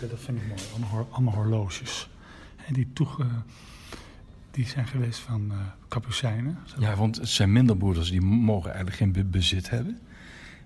Ja, 0.00 0.06
dat 0.06 0.20
vind 0.20 0.38
ik 0.38 0.48
mooi. 0.48 1.06
Allemaal 1.10 1.34
horloges. 1.34 2.08
En 2.66 2.74
die, 2.74 2.88
toege, 2.92 3.24
die 4.56 4.66
zijn 4.66 4.86
geweest 4.86 5.18
van 5.18 5.50
eh 5.50 5.56
Capucijnen. 5.88 6.58
Ja, 6.78 6.94
want 6.96 7.16
het 7.16 7.28
zijn 7.28 7.52
minderbroeders 7.52 8.10
die 8.10 8.20
mogen 8.20 8.66
eigenlijk 8.68 8.96
geen 8.96 9.12
be- 9.12 9.24
bezit 9.24 9.70
hebben. 9.70 9.98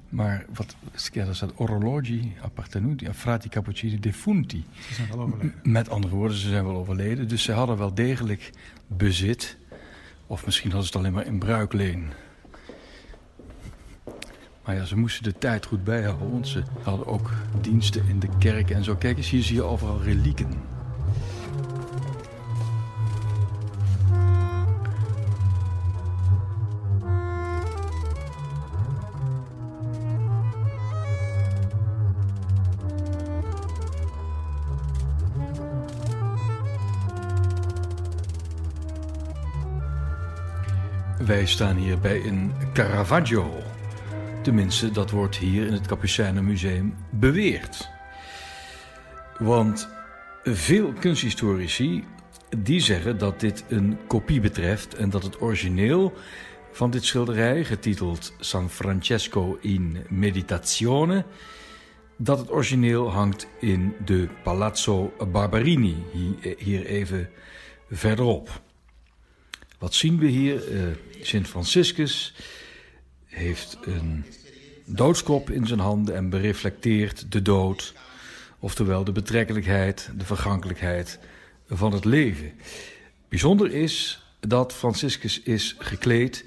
Maar 0.09 0.45
wat, 0.55 0.77
daar 1.13 1.35
staat 1.35 1.53
orologi 1.61 2.33
appartenuti 2.43 3.09
frati 3.13 3.49
cappuccini 3.49 3.99
defunti. 4.01 4.65
Ze 4.89 4.95
zijn 4.95 5.09
wel 5.09 5.21
overleden. 5.21 5.55
Met 5.63 5.89
andere 5.91 6.15
woorden, 6.15 6.37
ze 6.37 6.49
zijn 6.49 6.65
wel 6.65 6.77
overleden. 6.77 7.29
Dus 7.29 7.43
ze 7.43 7.53
hadden 7.53 7.77
wel 7.79 7.95
degelijk 7.95 8.51
bezit. 8.87 9.57
Of 10.27 10.45
misschien 10.45 10.71
hadden 10.71 10.89
ze 10.89 10.97
het 10.97 11.03
alleen 11.07 11.17
maar 11.17 11.27
in 11.27 11.39
bruikleen. 11.39 12.09
Maar 14.65 14.75
ja, 14.75 14.85
ze 14.85 14.97
moesten 14.97 15.23
de 15.23 15.39
tijd 15.39 15.67
goed 15.67 15.85
bijhouden. 15.85 16.31
Want 16.31 16.49
ze 16.49 16.63
hadden 16.83 17.07
ook 17.07 17.31
diensten 17.61 18.09
in 18.09 18.19
de 18.19 18.29
kerk 18.39 18.71
en 18.71 18.85
zo. 18.85 18.95
Kijk 18.97 19.17
eens, 19.17 19.31
hier 19.31 19.43
zie 19.43 19.55
je 19.55 19.63
overal 19.63 20.03
relieken. 20.03 20.49
Wij 41.27 41.47
staan 41.47 41.77
hier 41.77 41.99
bij 41.99 42.25
een 42.25 42.53
Caravaggio. 42.73 43.63
Tenminste, 44.43 44.91
dat 44.91 45.11
wordt 45.11 45.37
hier 45.37 45.67
in 45.67 45.73
het 45.73 45.87
Capucijnenmuseum 45.87 46.95
beweerd. 47.11 47.89
Want 49.39 49.89
veel 50.45 50.93
kunsthistorici 50.93 52.05
die 52.59 52.81
zeggen 52.81 53.19
dat 53.19 53.41
dit 53.41 53.65
een 53.69 53.99
kopie 54.07 54.41
betreft 54.41 54.95
en 54.95 55.11
dat 55.11 55.23
het 55.23 55.41
origineel 55.41 56.13
van 56.73 56.91
dit 56.91 57.05
schilderij, 57.05 57.65
getiteld 57.65 58.35
San 58.39 58.71
Francesco 58.71 59.59
in 59.61 59.99
Meditazione, 60.09 61.25
dat 62.17 62.39
het 62.39 62.51
origineel 62.51 63.11
hangt 63.11 63.47
in 63.59 63.95
de 64.05 64.29
Palazzo 64.43 65.13
Barberini, 65.33 65.97
hier 66.59 66.87
even 66.87 67.29
verderop. 67.91 68.63
Wat 69.81 69.95
zien 69.95 70.19
we 70.19 70.27
hier? 70.27 70.73
Eh, 70.73 70.83
Sint 71.21 71.49
Franciscus 71.49 72.35
heeft 73.25 73.79
een 73.85 74.25
doodskop 74.85 75.51
in 75.51 75.67
zijn 75.67 75.79
handen 75.79 76.15
en 76.15 76.31
bereflecteert 76.31 77.33
de 77.33 77.43
dood, 77.43 77.95
oftewel 78.59 79.05
de 79.05 79.13
betrekkelijkheid, 79.13 80.11
de 80.17 80.25
vergankelijkheid 80.25 81.19
van 81.69 81.93
het 81.93 82.05
leven. 82.05 82.53
Bijzonder 83.29 83.73
is 83.73 84.23
dat 84.41 84.73
Franciscus 84.73 85.41
is 85.41 85.77
gekleed 85.79 86.45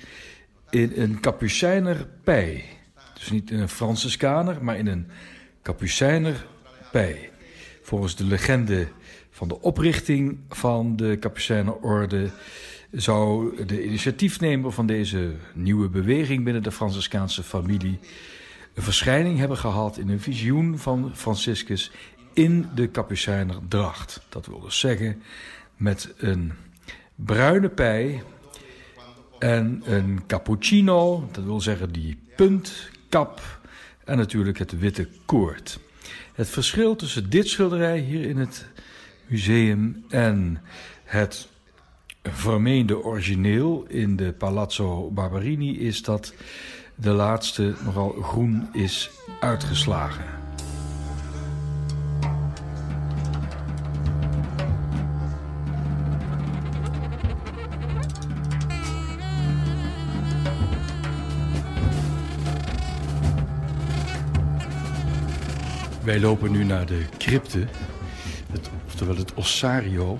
in 0.69 0.91
een 0.95 1.19
kapucijner 1.19 2.07
pij. 2.23 2.65
Dus 3.13 3.31
niet 3.31 3.51
in 3.51 3.59
een 3.59 3.69
Franciscaner, 3.69 4.63
maar 4.63 4.77
in 4.77 4.87
een 4.87 5.07
kapucijner 5.61 6.45
pij. 6.91 7.29
Volgens 7.81 8.15
de 8.15 8.25
legende 8.25 8.87
van 9.31 9.47
de 9.47 9.61
oprichting 9.61 10.39
van 10.49 10.95
de 10.95 11.17
Kapucijnerorde 11.17 12.31
zou 12.93 13.55
de 13.65 13.85
initiatiefnemer 13.85 14.71
van 14.71 14.85
deze 14.85 15.31
nieuwe 15.53 15.89
beweging 15.89 16.43
binnen 16.43 16.63
de 16.63 16.71
Franciscaanse 16.71 17.43
familie 17.43 17.99
een 18.73 18.83
verschijning 18.83 19.37
hebben 19.37 19.57
gehad 19.57 19.97
in 19.97 20.09
een 20.09 20.19
visioen 20.19 20.77
van 20.77 21.11
Franciscus 21.13 21.91
in 22.33 22.69
de 22.75 22.87
Kapucijnerdracht. 22.87 24.21
Dat 24.29 24.45
wil 24.45 24.59
dus 24.59 24.79
zeggen 24.79 25.21
met 25.75 26.13
een 26.17 26.53
bruine 27.15 27.69
pij 27.69 28.23
en 29.39 29.81
een 29.85 30.23
cappuccino, 30.27 31.29
dat 31.31 31.43
wil 31.43 31.61
zeggen 31.61 31.91
die 31.91 32.17
punt, 32.35 32.89
kap 33.09 33.61
en 34.03 34.17
natuurlijk 34.17 34.57
het 34.57 34.79
witte 34.79 35.07
koord. 35.25 35.79
Het 36.33 36.49
verschil 36.49 36.95
tussen 36.95 37.29
dit 37.29 37.47
schilderij 37.47 37.99
hier 37.99 38.29
in 38.29 38.37
het 38.37 38.67
museum 39.27 40.03
en 40.09 40.61
het 41.03 41.47
vermeende 42.31 43.03
origineel 43.03 43.85
in 43.87 44.15
de 44.15 44.33
Palazzo 44.33 45.09
Barberini 45.11 45.79
is 45.79 46.01
dat 46.01 46.33
de 46.95 47.09
laatste 47.09 47.75
nogal 47.85 48.09
groen 48.21 48.67
is 48.73 49.11
uitgeslagen. 49.39 50.25
Wij 66.03 66.19
lopen 66.19 66.51
nu 66.51 66.63
naar 66.63 66.85
de 66.85 67.05
crypte, 67.17 67.67
het, 68.51 68.69
oftewel 68.85 69.15
het 69.15 69.33
ossario. 69.33 70.19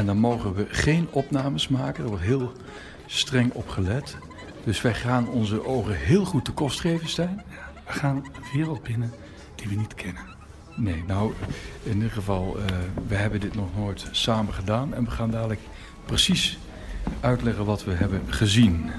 En 0.00 0.06
dan 0.06 0.18
mogen 0.18 0.54
we 0.54 0.66
geen 0.68 1.08
opnames 1.10 1.68
maken. 1.68 2.02
Er 2.02 2.08
wordt 2.08 2.24
heel 2.24 2.52
streng 3.06 3.52
op 3.52 3.68
gelet. 3.68 4.16
Dus 4.64 4.80
wij 4.80 4.94
gaan 4.94 5.28
onze 5.28 5.66
ogen 5.66 5.94
heel 5.96 6.24
goed 6.24 6.44
te 6.44 6.52
kost 6.52 6.80
geven, 6.80 7.08
Stijn. 7.08 7.42
We 7.86 7.92
gaan 7.92 8.16
een 8.16 8.42
wereld 8.52 8.82
binnen 8.82 9.12
die 9.54 9.68
we 9.68 9.74
niet 9.74 9.94
kennen. 9.94 10.22
Nee, 10.76 11.04
nou, 11.06 11.32
in 11.82 11.94
ieder 11.94 12.10
geval, 12.10 12.56
eh, 12.58 12.76
we 13.08 13.14
hebben 13.14 13.40
dit 13.40 13.54
nog 13.54 13.76
nooit 13.76 14.08
samen 14.10 14.54
gedaan. 14.54 14.94
En 14.94 15.04
we 15.04 15.10
gaan 15.10 15.30
dadelijk 15.30 15.60
precies 16.04 16.58
uitleggen 17.20 17.64
wat 17.64 17.84
we 17.84 17.92
hebben 17.92 18.22
gezien. 18.26 18.90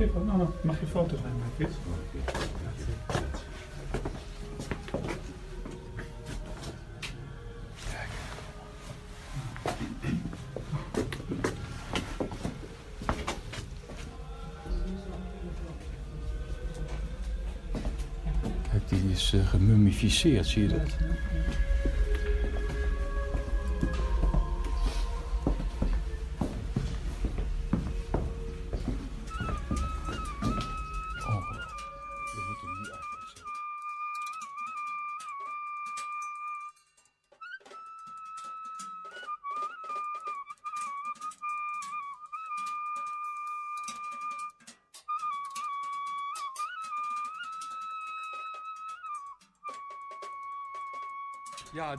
Even, 0.00 0.26
nou, 0.26 0.38
nou, 0.38 0.50
mag 0.62 0.80
je 0.80 0.86
foto's 0.86 1.18
nemen, 1.22 1.46
Frits? 1.54 1.76
Kijk, 18.70 18.88
die 18.88 19.10
is 19.10 19.32
uh, 19.32 19.48
gemummificeerd, 19.48 20.46
zie 20.46 20.62
je 20.62 20.68
dat? 20.68 20.96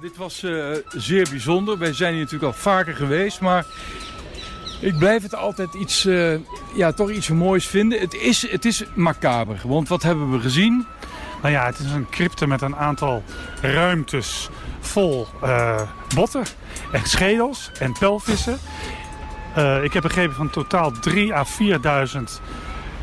Dit 0.01 0.17
was 0.17 0.43
uh, 0.43 0.75
zeer 0.88 1.27
bijzonder. 1.29 1.77
Wij 1.77 1.93
zijn 1.93 2.13
hier 2.13 2.22
natuurlijk 2.22 2.53
al 2.53 2.60
vaker 2.60 2.96
geweest, 2.96 3.41
maar 3.41 3.65
ik 4.79 4.98
blijf 4.98 5.24
het 5.24 5.36
altijd 5.36 5.74
iets, 5.74 6.05
uh, 6.05 6.39
ja, 6.75 6.91
toch 6.91 7.10
iets 7.10 7.29
moois 7.29 7.67
vinden. 7.67 8.00
Het 8.00 8.13
is, 8.13 8.51
het 8.51 8.65
is 8.65 8.84
macaber, 8.96 9.62
want 9.63 9.88
wat 9.88 10.03
hebben 10.03 10.31
we 10.31 10.39
gezien? 10.39 10.86
Nou 11.41 11.53
ja, 11.53 11.65
het 11.65 11.79
is 11.79 11.91
een 11.91 12.10
crypte 12.10 12.48
met 12.48 12.62
een 12.62 12.75
aantal 12.75 13.24
ruimtes 13.62 14.50
vol 14.79 15.27
uh, 15.43 15.81
botten 16.15 16.43
en 16.91 17.05
schedels 17.05 17.72
en 17.79 17.93
pelvissen. 18.00 18.58
ik 19.84 19.93
heb 19.93 20.01
begrepen 20.01 20.36
van 20.36 20.50
totaal 20.50 20.91
3 20.91 21.34
à 21.34 21.46
4.000 22.17 22.22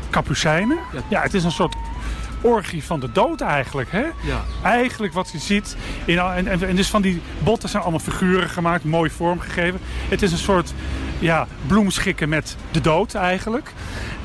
kapucijnen. 0.09 0.77
Ja, 1.09 1.21
het 1.21 1.33
is 1.33 1.43
een 1.43 1.51
soort 1.51 1.75
orgie 2.41 2.83
van 2.83 2.99
de 2.99 3.11
dood 3.11 3.41
eigenlijk. 3.41 3.91
Hè? 3.91 4.03
Ja. 4.21 4.43
Eigenlijk 4.63 5.13
wat 5.13 5.29
je 5.31 5.39
ziet. 5.39 5.75
In, 6.05 6.19
en, 6.19 6.47
en, 6.47 6.67
en, 6.67 6.75
dus 6.75 6.89
van 6.89 7.01
die 7.01 7.21
botten 7.39 7.69
zijn 7.69 7.83
allemaal 7.83 7.99
figuren 7.99 8.49
gemaakt, 8.49 8.83
mooi 8.83 9.09
vormgegeven. 9.09 9.79
Het 10.09 10.21
is 10.21 10.31
een 10.31 10.37
soort 10.37 10.73
ja, 11.19 11.47
bloemschikken 11.67 12.29
met 12.29 12.55
de 12.71 12.81
dood 12.81 13.13
eigenlijk. 13.13 13.73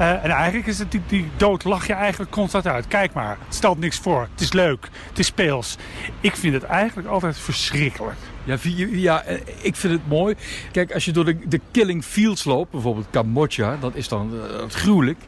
Uh, 0.01 0.25
en 0.25 0.31
eigenlijk 0.31 0.67
is 0.67 0.79
het 0.79 0.91
die, 0.91 1.01
die 1.07 1.31
dood 1.37 1.65
lach 1.65 1.87
je 1.87 1.93
eigenlijk 1.93 2.31
constant 2.31 2.67
uit. 2.67 2.89
Kijk 2.89 3.13
maar, 3.13 3.39
het 3.47 3.55
stelt 3.55 3.79
niks 3.79 3.99
voor. 3.99 4.29
Het 4.33 4.41
is 4.41 4.53
leuk, 4.53 4.89
het 5.09 5.19
is 5.19 5.27
speels. 5.27 5.77
Ik 6.21 6.37
vind 6.37 6.55
het 6.55 6.63
eigenlijk 6.63 7.09
altijd 7.09 7.39
verschrikkelijk. 7.39 8.17
Ja, 8.45 8.57
ja, 8.91 9.23
eh, 9.23 9.41
ik 9.61 9.77
vind 9.77 9.93
het 9.93 10.09
mooi. 10.09 10.35
Kijk, 10.73 10.93
als 10.93 11.05
je 11.05 11.13
door 11.13 11.25
de, 11.25 11.39
de 11.49 11.61
Killing 11.71 12.05
Fields 12.05 12.45
loopt, 12.45 12.71
bijvoorbeeld 12.71 13.07
Cambodja, 13.11 13.77
dat 13.81 13.95
is 13.95 14.09
dan 14.09 14.35
uh, 14.35 14.41
gruwelijk. 14.69 15.19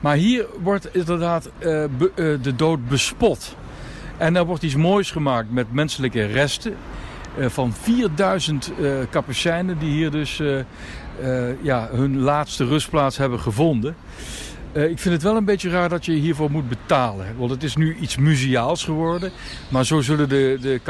Maar 0.00 0.16
hier 0.16 0.46
wordt 0.62 0.94
inderdaad 0.94 1.50
de 1.60 2.52
dood 2.56 2.88
bespot. 2.88 3.56
En 4.16 4.36
er 4.36 4.44
wordt 4.44 4.62
iets 4.62 4.74
moois 4.74 5.10
gemaakt 5.10 5.50
met 5.50 5.72
menselijke 5.72 6.24
resten. 6.26 6.76
van 7.38 7.72
4000 7.72 8.72
kapucijnen 9.10 9.78
die 9.78 9.90
hier 9.90 10.10
dus 10.10 10.40
ja, 11.62 11.88
hun 11.92 12.18
laatste 12.18 12.64
rustplaats 12.64 13.16
hebben 13.16 13.40
gevonden. 13.40 13.94
Uh, 14.72 14.88
ik 14.88 14.98
vind 14.98 15.14
het 15.14 15.22
wel 15.22 15.36
een 15.36 15.44
beetje 15.44 15.70
raar 15.70 15.88
dat 15.88 16.04
je 16.04 16.12
hiervoor 16.12 16.50
moet 16.50 16.68
betalen. 16.68 17.26
Want 17.36 17.50
het 17.50 17.62
is 17.62 17.76
nu 17.76 17.96
iets 18.00 18.16
museaals 18.16 18.84
geworden. 18.84 19.30
Maar 19.68 19.84
zo 19.84 20.00
zullen 20.00 20.28
de, 20.28 20.58
de 20.60 20.80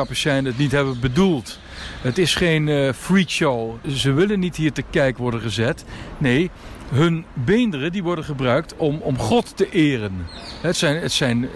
het 0.45 0.59
niet 0.59 0.73
hebben 0.73 1.01
bedoeld. 1.01 1.59
Het 2.01 2.19
is 2.19 2.35
geen 2.35 2.67
uh, 2.67 2.93
freak 2.93 3.29
show. 3.29 3.75
Ze 3.95 4.13
willen 4.13 4.41
niet 4.41 4.57
hier 4.57 4.73
te 4.73 4.83
kijk 4.91 5.19
worden 5.19 5.41
gezet. 5.41 5.85
Nee, 6.19 6.51
hun 6.93 7.25
beenderen 7.35 7.93
die 7.93 8.03
worden 8.03 8.25
gebruikt 8.25 8.77
om, 8.77 8.99
om 9.01 9.19
God 9.19 9.57
te 9.57 9.71
eren. 9.71 10.27
Het 10.61 10.77
zijn, 10.77 10.97
het 10.97 11.13
zijn 11.13 11.49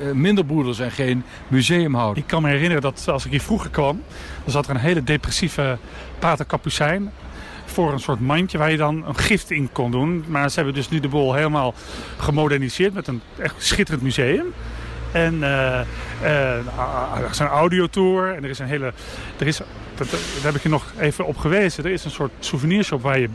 en 0.79 0.91
geen 0.91 1.25
museumhouders. 1.49 2.21
Ik 2.21 2.27
kan 2.27 2.43
me 2.43 2.49
herinneren 2.49 2.83
dat 2.83 3.09
als 3.09 3.25
ik 3.25 3.31
hier 3.31 3.41
vroeger 3.41 3.71
kwam... 3.71 4.03
dan 4.43 4.53
zat 4.53 4.65
er 4.69 4.75
een 4.75 4.81
hele 4.81 5.05
depressieve 5.05 5.79
pater 6.19 6.47
Capucijn 6.47 7.11
voor 7.67 7.93
een 7.93 8.01
soort 8.01 8.21
mandje 8.21 8.59
waar 8.59 8.71
je 8.71 8.77
dan 8.77 9.07
een 9.07 9.17
gift 9.17 9.51
in 9.51 9.69
kon 9.73 9.91
doen. 9.91 10.25
Maar 10.29 10.49
ze 10.49 10.57
hebben 10.57 10.75
dus 10.75 10.89
nu 10.89 11.01
de 11.01 11.09
boel 11.09 11.35
helemaal 11.35 11.75
gemoderniseerd 12.17 12.95
met 12.95 13.07
een 13.07 13.21
echt 13.39 13.55
schitterend 13.59 14.03
museum. 14.03 14.47
En 15.13 15.35
uh, 15.35 15.81
uh, 16.23 17.19
er 17.19 17.31
is 17.31 17.39
een 17.39 17.47
audiotour 17.47 18.35
en 18.35 18.45
er 18.45 18.51
is 18.51 18.59
een 18.59 18.67
hele. 18.67 18.93
Er 19.39 19.47
is, 19.47 19.61
dat, 19.95 20.11
daar 20.11 20.43
heb 20.43 20.55
ik 20.55 20.63
je 20.63 20.69
nog 20.69 20.93
even 20.99 21.27
op 21.27 21.37
gewezen. 21.37 21.85
Er 21.85 21.91
is 21.91 22.05
een 22.05 22.11
soort 22.11 22.33
souvenirshop 22.39 23.03
waar 23.03 23.19
je 23.19 23.29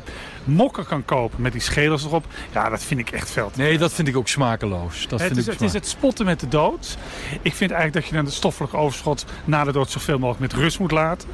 mokken 0.44 0.86
kan 0.86 1.06
kopen 1.06 1.42
met 1.42 1.52
die 1.52 1.62
schedels 1.62 2.06
erop. 2.06 2.26
Ja, 2.52 2.70
dat 2.70 2.84
vind 2.84 3.00
ik 3.00 3.12
echt 3.12 3.32
veld. 3.32 3.56
Nee, 3.56 3.78
dat 3.78 3.94
vind 3.94 4.08
ik 4.08 4.18
ook 4.18 4.28
smakeloos. 4.28 5.08
Dat 5.08 5.20
het, 5.20 5.28
vind 5.28 5.38
is, 5.38 5.46
ik 5.46 5.52
het 5.52 5.62
is 5.62 5.74
het 5.74 5.88
spotten 5.88 6.26
met 6.26 6.40
de 6.40 6.48
dood. 6.48 6.98
Ik 7.42 7.56
vind 7.56 7.72
eigenlijk 7.72 7.94
dat 7.94 8.06
je 8.06 8.16
dan 8.16 8.26
het 8.26 8.34
stoffelijk 8.34 8.74
overschot 8.74 9.26
na 9.46 9.64
de 9.64 9.72
dood 9.72 9.90
zoveel 9.90 10.20
mogelijk 10.20 10.52
met 10.52 10.62
rust 10.62 10.80
moet 10.80 10.92
laten. 10.92 11.30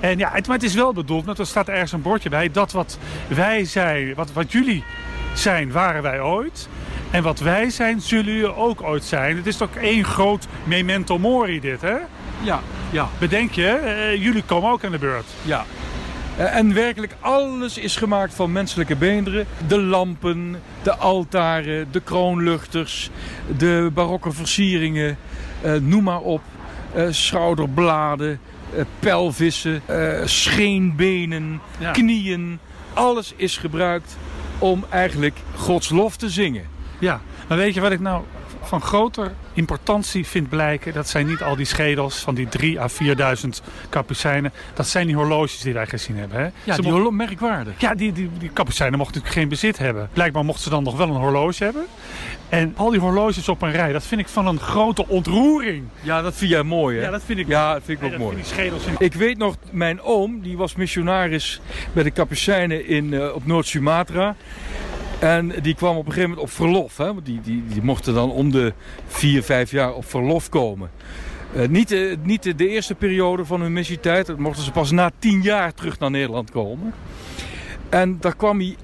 En 0.00 0.18
ja, 0.18 0.30
het, 0.32 0.46
maar 0.46 0.56
het 0.56 0.64
is 0.64 0.74
wel 0.74 0.92
bedoeld, 0.92 1.24
want 1.24 1.38
er 1.38 1.46
staat 1.46 1.68
ergens 1.68 1.92
een 1.92 2.02
bordje 2.02 2.28
bij. 2.28 2.50
Dat 2.50 2.72
wat 2.72 2.98
wij 3.28 3.64
zijn, 3.64 4.14
wat, 4.14 4.32
wat 4.32 4.52
jullie 4.52 4.84
zijn, 5.34 5.72
waren 5.72 6.02
wij 6.02 6.20
ooit. 6.20 6.68
En 7.10 7.22
wat 7.22 7.38
wij 7.38 7.70
zijn, 7.70 8.00
zullen 8.00 8.32
jullie 8.32 8.54
ook 8.54 8.82
ooit 8.82 9.04
zijn. 9.04 9.36
Het 9.36 9.46
is 9.46 9.56
toch 9.56 9.74
één 9.74 10.04
groot 10.04 10.46
memento 10.64 11.18
mori 11.18 11.60
dit, 11.60 11.80
hè? 11.80 11.96
Ja, 12.42 12.60
ja. 12.90 13.08
Bedenk 13.18 13.50
je, 13.50 13.80
uh, 13.84 14.22
jullie 14.22 14.42
komen 14.42 14.70
ook 14.70 14.84
aan 14.84 14.90
de 14.90 14.98
beurt. 14.98 15.26
Ja. 15.42 15.64
Uh, 16.38 16.56
en 16.56 16.74
werkelijk 16.74 17.16
alles 17.20 17.78
is 17.78 17.96
gemaakt 17.96 18.34
van 18.34 18.52
menselijke 18.52 18.96
beenderen. 18.96 19.46
De 19.66 19.80
lampen, 19.80 20.62
de 20.82 20.96
altaren, 20.96 21.88
de 21.90 22.00
kroonluchters, 22.00 23.10
de 23.56 23.90
barokke 23.94 24.32
versieringen, 24.32 25.18
uh, 25.64 25.72
noem 25.80 26.02
maar 26.02 26.20
op. 26.20 26.40
schouderbladen, 27.10 28.40
pelvissen, 28.98 29.82
scheenbenen, 30.24 31.60
ja. 31.78 31.90
knieën. 31.90 32.58
Alles 32.94 33.32
is 33.36 33.56
gebruikt 33.56 34.16
om 34.58 34.84
eigenlijk 34.90 35.36
Gods 35.56 35.88
lof 35.88 36.16
te 36.16 36.30
zingen. 36.30 36.64
Ja, 36.98 37.20
maar 37.48 37.58
weet 37.58 37.74
je 37.74 37.80
wat 37.80 37.92
ik 37.92 38.00
nou 38.00 38.22
van 38.66 38.80
groter 38.80 39.32
importantie 39.52 40.26
vind 40.26 40.48
blijken? 40.48 40.92
Dat 40.92 41.08
zijn 41.08 41.26
niet 41.26 41.42
al 41.42 41.56
die 41.56 41.66
schedels 41.66 42.18
van 42.18 42.34
die 42.34 42.48
3 42.48 42.80
à 42.80 42.88
4000 42.88 43.62
kapucijnen. 43.88 44.52
Dat 44.74 44.86
zijn 44.86 45.06
die 45.06 45.16
horloges 45.16 45.60
die 45.60 45.72
wij 45.72 45.86
gezien 45.86 46.16
hebben. 46.16 46.38
Hè? 46.38 46.44
Ja, 46.64 46.74
ze 46.74 46.82
die 46.82 46.92
mocht... 46.92 47.10
merkwaardig. 47.10 47.80
Ja, 47.80 47.94
die, 47.94 48.12
die, 48.12 48.30
die 48.38 48.50
kapucijnen 48.50 48.98
mochten 48.98 49.16
natuurlijk 49.16 49.40
geen 49.40 49.58
bezit 49.58 49.78
hebben. 49.78 50.08
Blijkbaar 50.12 50.44
mochten 50.44 50.64
ze 50.64 50.70
dan 50.70 50.82
nog 50.82 50.96
wel 50.96 51.08
een 51.08 51.20
horloge 51.20 51.64
hebben. 51.64 51.86
En 52.48 52.72
al 52.76 52.90
die 52.90 53.00
horloges 53.00 53.48
op 53.48 53.62
een 53.62 53.72
rij, 53.72 53.92
dat 53.92 54.06
vind 54.06 54.20
ik 54.20 54.28
van 54.28 54.46
een 54.46 54.60
grote 54.60 55.08
ontroering. 55.08 55.84
Ja, 56.00 56.22
dat 56.22 56.34
vind 56.34 56.50
jij 56.50 56.62
mooi 56.62 56.96
hè? 56.96 57.04
Ja, 57.04 57.10
dat 57.10 57.22
vind 57.22 57.38
ik, 57.38 57.46
ja, 57.46 57.72
dat 57.72 57.82
vind 57.84 58.02
ik 58.02 58.12
ook 58.12 58.18
mooi. 58.18 58.36
Die 58.36 58.44
schedels 58.44 58.82
vind 58.82 59.00
ik... 59.00 59.06
ik 59.06 59.14
weet 59.14 59.38
nog, 59.38 59.56
mijn 59.70 60.00
oom, 60.00 60.40
die 60.40 60.56
was 60.56 60.74
missionaris 60.74 61.60
bij 61.92 62.02
de 62.02 62.10
kapucijnen 62.10 62.86
in, 62.86 63.12
uh, 63.12 63.34
op 63.34 63.46
Noord-Sumatra. 63.46 64.36
En 65.18 65.52
die 65.62 65.74
kwam 65.74 65.96
op 65.96 66.06
een 66.06 66.12
gegeven 66.12 66.30
moment 66.30 66.48
op 66.48 66.54
verlof. 66.54 66.96
Hè? 66.96 67.22
Die, 67.22 67.40
die, 67.40 67.64
die 67.68 67.82
mochten 67.82 68.14
dan 68.14 68.30
om 68.30 68.50
de 68.50 68.72
vier, 69.06 69.42
vijf 69.42 69.70
jaar 69.70 69.94
op 69.94 70.04
verlof 70.04 70.48
komen. 70.48 70.90
Uh, 71.56 71.68
niet, 71.68 71.88
de, 71.88 72.16
niet 72.22 72.42
de, 72.42 72.54
de, 72.54 72.68
eerste 72.68 72.94
periode 72.94 73.44
van 73.44 73.60
hun 73.60 73.72
missietijd. 73.72 74.26
Dat 74.26 74.38
mochten 74.38 74.64
ze 74.64 74.70
pas 74.70 74.90
na 74.90 75.10
tien 75.18 75.42
jaar 75.42 75.74
terug 75.74 75.98
naar 75.98 76.10
Nederland 76.10 76.50
komen. 76.50 76.94
En 77.88 78.16
daar 78.20 78.36
kwam 78.36 78.58
hij 78.58 78.76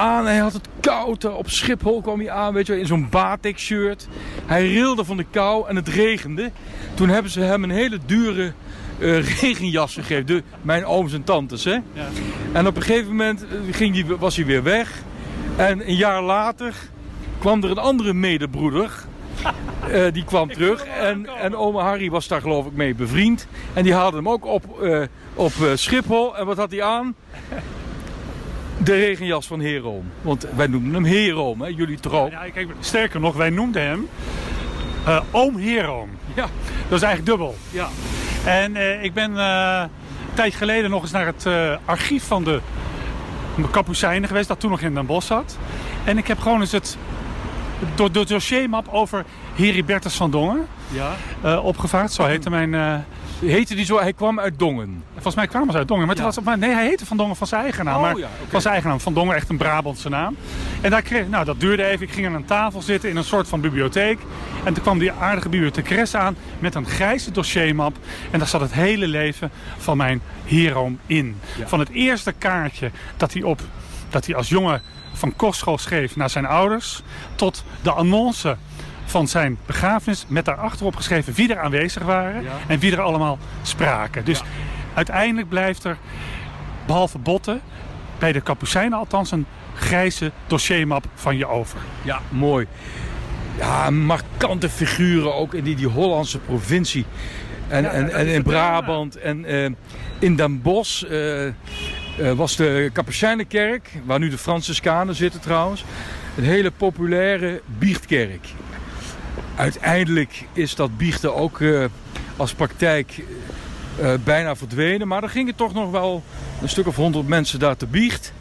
aan. 0.00 0.26
Hij 0.26 0.38
had 0.38 0.52
het 0.52 0.68
koud. 0.80 1.24
Op 1.24 1.50
Schiphol 1.50 2.00
kwam 2.00 2.18
hij 2.18 2.30
aan, 2.30 2.52
weet 2.52 2.66
je, 2.66 2.78
in 2.78 2.86
zo'n 2.86 3.08
batik 3.10 3.58
shirt. 3.58 4.08
Hij 4.46 4.68
rilde 4.72 5.04
van 5.04 5.16
de 5.16 5.26
kou 5.30 5.68
en 5.68 5.76
het 5.76 5.88
regende. 5.88 6.50
Toen 6.94 7.08
hebben 7.08 7.30
ze 7.30 7.40
hem 7.40 7.64
een 7.64 7.70
hele 7.70 7.98
dure 8.06 8.52
uh, 8.98 9.28
regenjas 9.40 9.94
gegeven. 9.94 10.26
De, 10.26 10.42
mijn 10.62 10.84
ooms 10.84 11.12
en 11.12 11.24
tantes. 11.24 11.64
Hè? 11.64 11.72
Ja. 11.92 12.08
En 12.52 12.66
op 12.66 12.76
een 12.76 12.82
gegeven 12.82 13.08
moment 13.08 13.44
ging 13.70 13.94
die, 13.94 14.06
was 14.06 14.36
hij 14.36 14.46
weer 14.46 14.62
weg. 14.62 15.02
En 15.56 15.88
een 15.88 15.96
jaar 15.96 16.22
later 16.22 16.74
kwam 17.38 17.62
er 17.64 17.70
een 17.70 17.78
andere 17.78 18.12
medebroeder. 18.12 18.90
Uh, 19.90 20.04
die 20.12 20.24
kwam 20.24 20.52
terug 20.52 20.84
en, 20.84 21.26
en 21.26 21.56
oma 21.56 21.82
Harry 21.82 22.10
was 22.10 22.28
daar 22.28 22.40
geloof 22.40 22.66
ik 22.66 22.72
mee 22.72 22.94
bevriend. 22.94 23.46
En 23.72 23.82
die 23.82 23.94
haalde 23.94 24.16
hem 24.16 24.28
ook 24.28 24.44
op, 24.44 24.64
uh, 24.82 25.02
op 25.34 25.52
Schiphol. 25.74 26.36
En 26.36 26.46
wat 26.46 26.56
had 26.56 26.70
hij 26.70 26.82
aan? 26.82 27.14
De 28.84 28.94
regenjas 28.94 29.46
van 29.46 29.60
Heroom. 29.60 30.10
Want 30.22 30.46
wij 30.56 30.66
noemden 30.66 30.94
hem 30.94 31.04
Heroom, 31.04 31.60
hè? 31.60 31.66
jullie. 31.66 31.98
Ja, 32.10 32.28
kijk, 32.54 32.68
sterker 32.80 33.20
nog, 33.20 33.36
wij 33.36 33.50
noemden 33.50 33.82
hem 33.82 34.08
Oom 35.30 35.56
Heroom. 35.56 36.10
Ja. 36.34 36.46
Dat 36.88 36.98
is 36.98 37.02
eigenlijk 37.02 37.26
dubbel. 37.26 37.56
Ja. 37.70 37.88
En 38.44 39.02
ik 39.02 39.12
ben 39.14 39.36
een 39.36 39.90
tijd 40.34 40.54
geleden 40.54 40.90
nog 40.90 41.02
eens 41.02 41.10
naar 41.10 41.26
het 41.26 41.46
archief 41.84 42.24
van 42.24 42.44
de 42.44 42.60
Kapucijnen 43.70 44.28
geweest, 44.28 44.48
dat 44.48 44.60
toen 44.60 44.70
nog 44.70 44.80
in 44.80 44.94
Den 44.94 45.06
Bosch 45.06 45.26
zat. 45.26 45.58
En 46.04 46.18
ik 46.18 46.26
heb 46.26 46.38
gewoon 46.40 46.60
eens 46.60 46.72
het 46.72 46.96
door 47.94 48.12
de 48.12 48.24
dossiermap 48.24 48.88
over 48.88 49.24
Heribertus 49.60 50.14
van 50.14 50.30
Dongen 50.30 50.66
Ja. 50.88 51.14
uh, 51.44 51.64
opgevaard. 51.64 52.12
Zo 52.12 52.24
heette 52.24 52.50
mijn... 52.50 52.72
Uh, 52.72 52.94
heette 53.40 53.74
die 53.74 53.84
zo? 53.84 54.00
Hij 54.00 54.12
kwam 54.12 54.40
uit 54.40 54.58
Dongen. 54.58 55.02
Volgens 55.12 55.34
mij 55.34 55.46
kwamen 55.46 55.72
ze 55.72 55.78
uit 55.78 55.88
Dongen. 55.88 56.06
Maar, 56.06 56.16
ja. 56.16 56.22
was, 56.22 56.38
nee, 56.58 56.70
hij 56.70 56.86
heette 56.86 57.06
Van 57.06 57.16
Dongen 57.16 57.36
van 57.36 57.46
zijn 57.46 57.62
eigen 57.62 57.84
naam. 57.84 57.94
Oh, 57.94 58.00
maar 58.00 58.16
ja, 58.16 58.26
okay. 58.26 58.48
Van 58.48 58.60
zijn 58.60 58.72
eigen 58.72 58.90
naam. 58.90 59.00
Van 59.00 59.14
Dongen 59.14 59.34
echt 59.36 59.48
een 59.48 59.56
Brabantse 59.56 60.08
naam. 60.08 60.36
En 60.80 60.90
daar 60.90 61.02
kreeg, 61.02 61.28
nou, 61.28 61.44
dat 61.44 61.60
duurde 61.60 61.84
even. 61.84 62.06
Ik 62.06 62.12
ging 62.12 62.26
aan 62.26 62.34
een 62.34 62.44
tafel 62.44 62.82
zitten 62.82 63.10
in 63.10 63.16
een 63.16 63.24
soort 63.24 63.48
van 63.48 63.60
bibliotheek. 63.60 64.18
En 64.64 64.74
toen 64.74 64.82
kwam 64.82 64.98
die 64.98 65.12
aardige 65.12 65.48
bibliothecares 65.48 66.14
aan 66.14 66.36
met 66.58 66.74
een 66.74 66.86
grijze 66.86 67.30
dossiermap. 67.30 67.96
En 68.30 68.38
daar 68.38 68.48
zat 68.48 68.60
het 68.60 68.72
hele 68.72 69.06
leven 69.06 69.50
van 69.78 69.96
mijn 69.96 70.22
hero 70.44 70.92
in. 71.06 71.36
Ja. 71.58 71.68
Van 71.68 71.78
het 71.78 71.90
eerste 71.90 72.32
kaartje 72.32 72.90
dat 73.16 73.32
hij, 73.32 73.42
op, 73.42 73.60
dat 74.10 74.26
hij 74.26 74.34
als 74.34 74.48
jongen 74.48 74.82
van 75.12 75.36
kostschool 75.36 75.78
schreef 75.78 76.16
naar 76.16 76.30
zijn 76.30 76.46
ouders. 76.46 77.02
Tot 77.34 77.64
de 77.82 77.90
annonce 77.92 78.56
van 79.10 79.28
zijn 79.28 79.58
begrafenis 79.66 80.24
met 80.28 80.44
daarachterop 80.44 80.96
geschreven 80.96 81.32
wie 81.32 81.54
er 81.54 81.60
aanwezig 81.60 82.02
waren 82.02 82.42
ja. 82.42 82.50
en 82.66 82.78
wie 82.78 82.92
er 82.92 83.00
allemaal 83.00 83.38
spraken. 83.62 84.24
Dus 84.24 84.38
ja. 84.38 84.44
uiteindelijk 84.94 85.48
blijft 85.48 85.84
er, 85.84 85.96
behalve 86.86 87.18
botten, 87.18 87.60
bij 88.18 88.32
de 88.32 88.40
Kapucijnen 88.40 88.98
althans 88.98 89.30
een 89.30 89.46
grijze 89.74 90.32
dossiermap 90.46 91.04
van 91.14 91.36
je 91.36 91.46
over. 91.46 91.78
Ja, 92.02 92.20
mooi. 92.28 92.66
Ja, 93.58 93.90
markante 93.90 94.68
figuren 94.68 95.34
ook 95.34 95.54
in 95.54 95.64
die, 95.64 95.76
die 95.76 95.86
Hollandse 95.86 96.38
provincie. 96.38 97.04
En, 97.68 97.82
ja, 97.82 97.90
en, 97.90 98.12
en 98.12 98.26
in 98.26 98.42
Brabant 98.42 99.16
en 99.16 99.52
uh, 99.52 99.70
in 100.18 100.36
Den 100.36 100.62
Bosch 100.62 101.02
uh, 101.02 101.44
uh, 101.44 101.52
was 102.32 102.56
de 102.56 102.90
Kapucijnenkerk, 102.92 103.90
waar 104.04 104.18
nu 104.18 104.28
de 104.28 104.38
Franciscanen 104.38 105.14
zitten 105.14 105.40
trouwens, 105.40 105.84
een 106.36 106.44
hele 106.44 106.70
populaire 106.70 107.60
biechtkerk. 107.78 108.46
Uiteindelijk 109.56 110.44
is 110.52 110.74
dat 110.74 110.96
biechten 110.96 111.34
ook 111.34 111.58
uh, 111.58 111.84
als 112.36 112.54
praktijk 112.54 113.22
uh, 114.00 114.12
bijna 114.24 114.56
verdwenen. 114.56 115.08
Maar 115.08 115.22
er 115.22 115.28
gingen 115.28 115.54
toch 115.54 115.74
nog 115.74 115.90
wel 115.90 116.22
een 116.62 116.68
stuk 116.68 116.86
of 116.86 116.96
honderd 116.96 117.28
mensen 117.28 117.58
daar 117.58 117.76
te 117.76 117.86
biecht. 117.86 118.32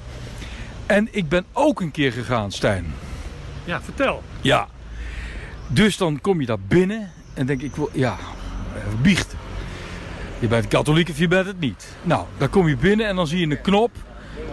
En 0.85 1.07
ik 1.11 1.29
ben 1.29 1.45
ook 1.53 1.81
een 1.81 1.91
keer 1.91 2.11
gegaan, 2.11 2.51
Stijn. 2.51 2.93
Ja, 3.63 3.81
vertel. 3.81 4.23
Ja. 4.41 4.67
Dus 5.67 5.97
dan 5.97 6.21
kom 6.21 6.39
je 6.39 6.45
daar 6.45 6.59
binnen 6.59 7.11
en 7.33 7.45
denk 7.45 7.61
ik, 7.61 7.75
wil, 7.75 7.89
ja, 7.93 8.17
biechten. 9.01 9.37
Je 10.39 10.47
bent 10.47 10.67
katholiek 10.67 11.09
of 11.09 11.17
je 11.17 11.27
bent 11.27 11.45
het 11.45 11.59
niet. 11.59 11.87
Nou, 12.01 12.25
dan 12.37 12.49
kom 12.49 12.67
je 12.67 12.77
binnen 12.77 13.07
en 13.07 13.15
dan 13.15 13.27
zie 13.27 13.39
je 13.39 13.55
een 13.55 13.61
knop. 13.61 13.91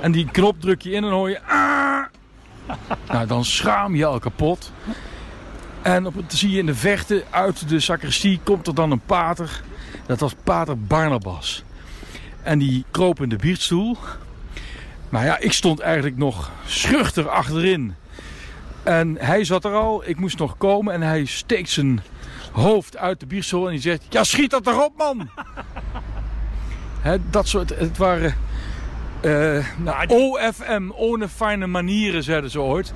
En 0.01 0.13
die 0.13 0.31
knop 0.31 0.61
druk 0.61 0.83
je 0.83 0.91
in 0.91 0.97
en 0.97 1.03
dan 1.03 1.13
hoor 1.13 1.31
je... 1.31 1.43
Ah! 1.43 2.05
nou, 3.13 3.27
dan 3.27 3.45
schaam 3.45 3.95
je 3.95 4.05
al 4.05 4.19
kapot. 4.19 4.73
En 5.87 6.07
op, 6.07 6.15
zie 6.29 6.51
je 6.51 6.59
in 6.59 6.67
de 6.67 6.75
vechten 6.75 7.23
uit 7.31 7.69
de 7.69 7.81
sacristie 7.81 8.41
komt 8.43 8.67
er 8.67 8.75
dan 8.75 8.91
een 8.91 9.01
pater. 9.01 9.63
Dat 10.07 10.21
was 10.21 10.35
pater 10.45 10.79
Barnabas. 10.79 11.65
En 12.43 12.59
die 12.59 12.85
kroop 12.91 13.23
in 13.23 13.29
de 13.29 13.37
biechtstoel. 13.37 13.97
Maar 15.09 15.25
ja, 15.25 15.39
ik 15.39 15.53
stond 15.53 15.81
eigenlijk 15.81 16.17
nog 16.17 16.51
schuchter 16.65 17.29
achterin. 17.29 17.95
En 18.83 19.17
hij 19.21 19.45
zat 19.45 19.65
er 19.65 19.73
al, 19.75 20.09
ik 20.09 20.19
moest 20.19 20.39
nog 20.39 20.57
komen 20.57 20.95
en 20.95 21.03
hij 21.03 21.25
steekt 21.25 21.71
zijn 21.71 22.01
hoofd 22.53 22.97
uit 22.97 23.21
de 23.21 23.27
biechtstoel 23.27 23.67
en 23.67 23.73
die 23.73 23.81
zegt... 23.81 24.07
Ja, 24.09 24.25
schiet 24.25 24.51
dat 24.51 24.67
erop, 24.67 24.97
man! 24.97 25.29
Dat 27.31 27.49
soort, 27.49 27.79
het 27.79 27.97
waren... 27.97 28.35
Uh, 29.23 29.67
nou, 29.77 30.07
OFM, 30.09 30.91
ohne 30.91 31.29
fijne 31.29 31.67
manieren, 31.67 32.23
zeiden 32.23 32.51
ze 32.51 32.61
ooit. 32.61 32.93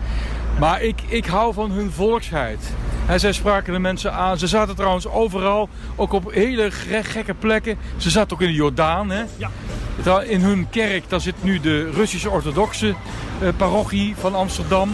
Maar 0.60 0.82
ik, 0.82 1.00
ik 1.06 1.26
hou 1.26 1.54
van 1.54 1.70
hun 1.70 1.90
volksheid. 1.90 2.58
En 3.06 3.20
zij 3.20 3.32
spraken 3.32 3.72
de 3.72 3.78
mensen 3.78 4.12
aan. 4.12 4.38
Ze 4.38 4.46
zaten 4.46 4.76
trouwens 4.76 5.06
overal, 5.06 5.68
ook 5.96 6.12
op 6.12 6.32
hele 6.32 6.70
gekke 7.02 7.34
plekken. 7.34 7.78
Ze 7.96 8.10
zaten 8.10 8.32
ook 8.32 8.42
in 8.42 8.48
de 8.48 8.54
Jordaan. 8.54 9.10
Hè? 9.10 9.24
Ja. 9.36 10.20
In 10.20 10.40
hun 10.40 10.70
kerk, 10.70 11.08
daar 11.08 11.20
zit 11.20 11.42
nu 11.42 11.60
de 11.60 11.90
Russische 11.90 12.30
orthodoxe 12.30 12.94
uh, 13.42 13.48
parochie 13.56 14.14
van 14.16 14.34
Amsterdam. 14.34 14.90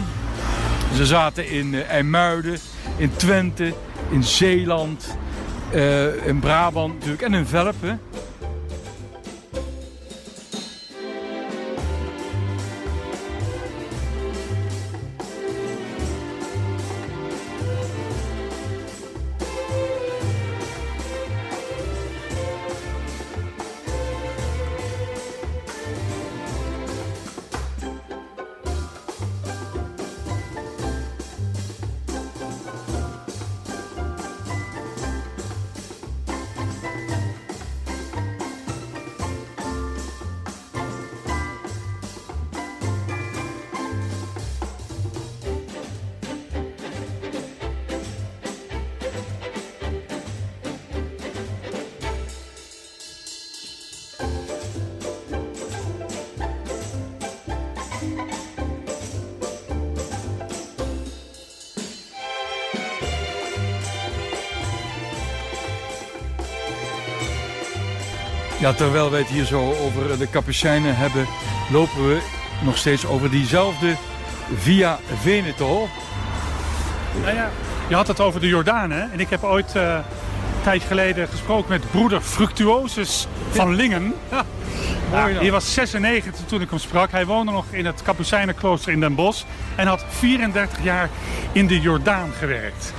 Ze 0.94 1.06
zaten 1.06 1.50
in 1.50 1.72
uh, 1.74 1.90
IJmuiden, 1.90 2.58
in 2.96 3.16
Twente, 3.16 3.74
in 4.10 4.24
Zeeland, 4.24 5.16
uh, 5.74 6.26
in 6.26 6.38
Brabant 6.38 6.94
natuurlijk 6.94 7.22
en 7.22 7.34
in 7.34 7.46
Velpen. 7.46 8.00
Ja, 68.66 68.72
terwijl 68.72 69.10
wij 69.10 69.20
het 69.20 69.28
hier 69.28 69.44
zo 69.44 69.74
over 69.74 70.18
de 70.18 70.30
Capucijnen 70.30 70.96
hebben, 70.96 71.26
lopen 71.70 72.08
we 72.08 72.20
nog 72.64 72.76
steeds 72.76 73.06
over 73.06 73.30
diezelfde 73.30 73.96
Via 74.56 74.98
Veneto. 75.20 75.88
Nou 77.22 77.34
ja, 77.34 77.50
je 77.88 77.94
had 77.94 78.06
het 78.06 78.20
over 78.20 78.40
de 78.40 78.46
Jordaan, 78.46 78.90
hè? 78.90 79.00
En 79.00 79.20
ik 79.20 79.30
heb 79.30 79.44
ooit 79.44 79.76
uh, 79.76 79.82
een 79.82 80.02
tijd 80.62 80.82
geleden 80.82 81.28
gesproken 81.28 81.70
met 81.70 81.90
broeder 81.90 82.20
Fructuosus 82.20 83.26
van 83.50 83.74
Lingen. 83.74 84.14
Ja. 84.30 84.44
Ja, 85.10 85.28
hij 85.28 85.50
was 85.50 85.74
96 85.74 86.44
toen 86.46 86.60
ik 86.60 86.70
hem 86.70 86.78
sprak. 86.78 87.10
Hij 87.10 87.26
woonde 87.26 87.52
nog 87.52 87.64
in 87.70 87.86
het 87.86 88.02
Kapucijnenklooster 88.02 88.92
in 88.92 89.00
Den 89.00 89.14
Bosch. 89.14 89.44
En 89.76 89.86
had 89.86 90.04
34 90.08 90.82
jaar 90.82 91.08
in 91.52 91.66
de 91.66 91.80
Jordaan 91.80 92.32
gewerkt. 92.38 92.92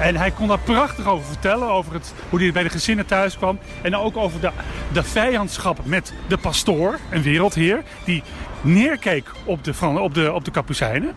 En 0.00 0.16
hij 0.16 0.30
kon 0.30 0.48
daar 0.48 0.58
prachtig 0.58 1.06
over 1.06 1.26
vertellen, 1.26 1.68
over 1.68 1.92
het, 1.92 2.14
hoe 2.28 2.40
hij 2.40 2.52
bij 2.52 2.62
de 2.62 2.68
gezinnen 2.68 3.06
thuis 3.06 3.36
kwam. 3.36 3.58
En 3.82 3.96
ook 3.96 4.16
over 4.16 4.40
de, 4.40 4.50
de 4.92 5.02
vijandschap 5.02 5.84
met 5.84 6.12
de 6.26 6.36
pastoor, 6.38 6.98
een 7.10 7.22
wereldheer, 7.22 7.82
die 8.04 8.22
neerkeek 8.60 9.30
op 9.44 9.64
de, 9.64 9.72
op 10.00 10.14
de, 10.14 10.32
op 10.32 10.44
de 10.44 10.50
Kapucijnen. 10.50 11.14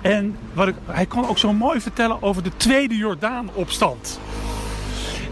En 0.00 0.36
wat 0.52 0.68
ik, 0.68 0.74
hij 0.86 1.06
kon 1.06 1.28
ook 1.28 1.38
zo 1.38 1.52
mooi 1.52 1.80
vertellen 1.80 2.22
over 2.22 2.42
de 2.42 2.56
tweede 2.56 2.96
Jordaan-opstand. 2.96 4.20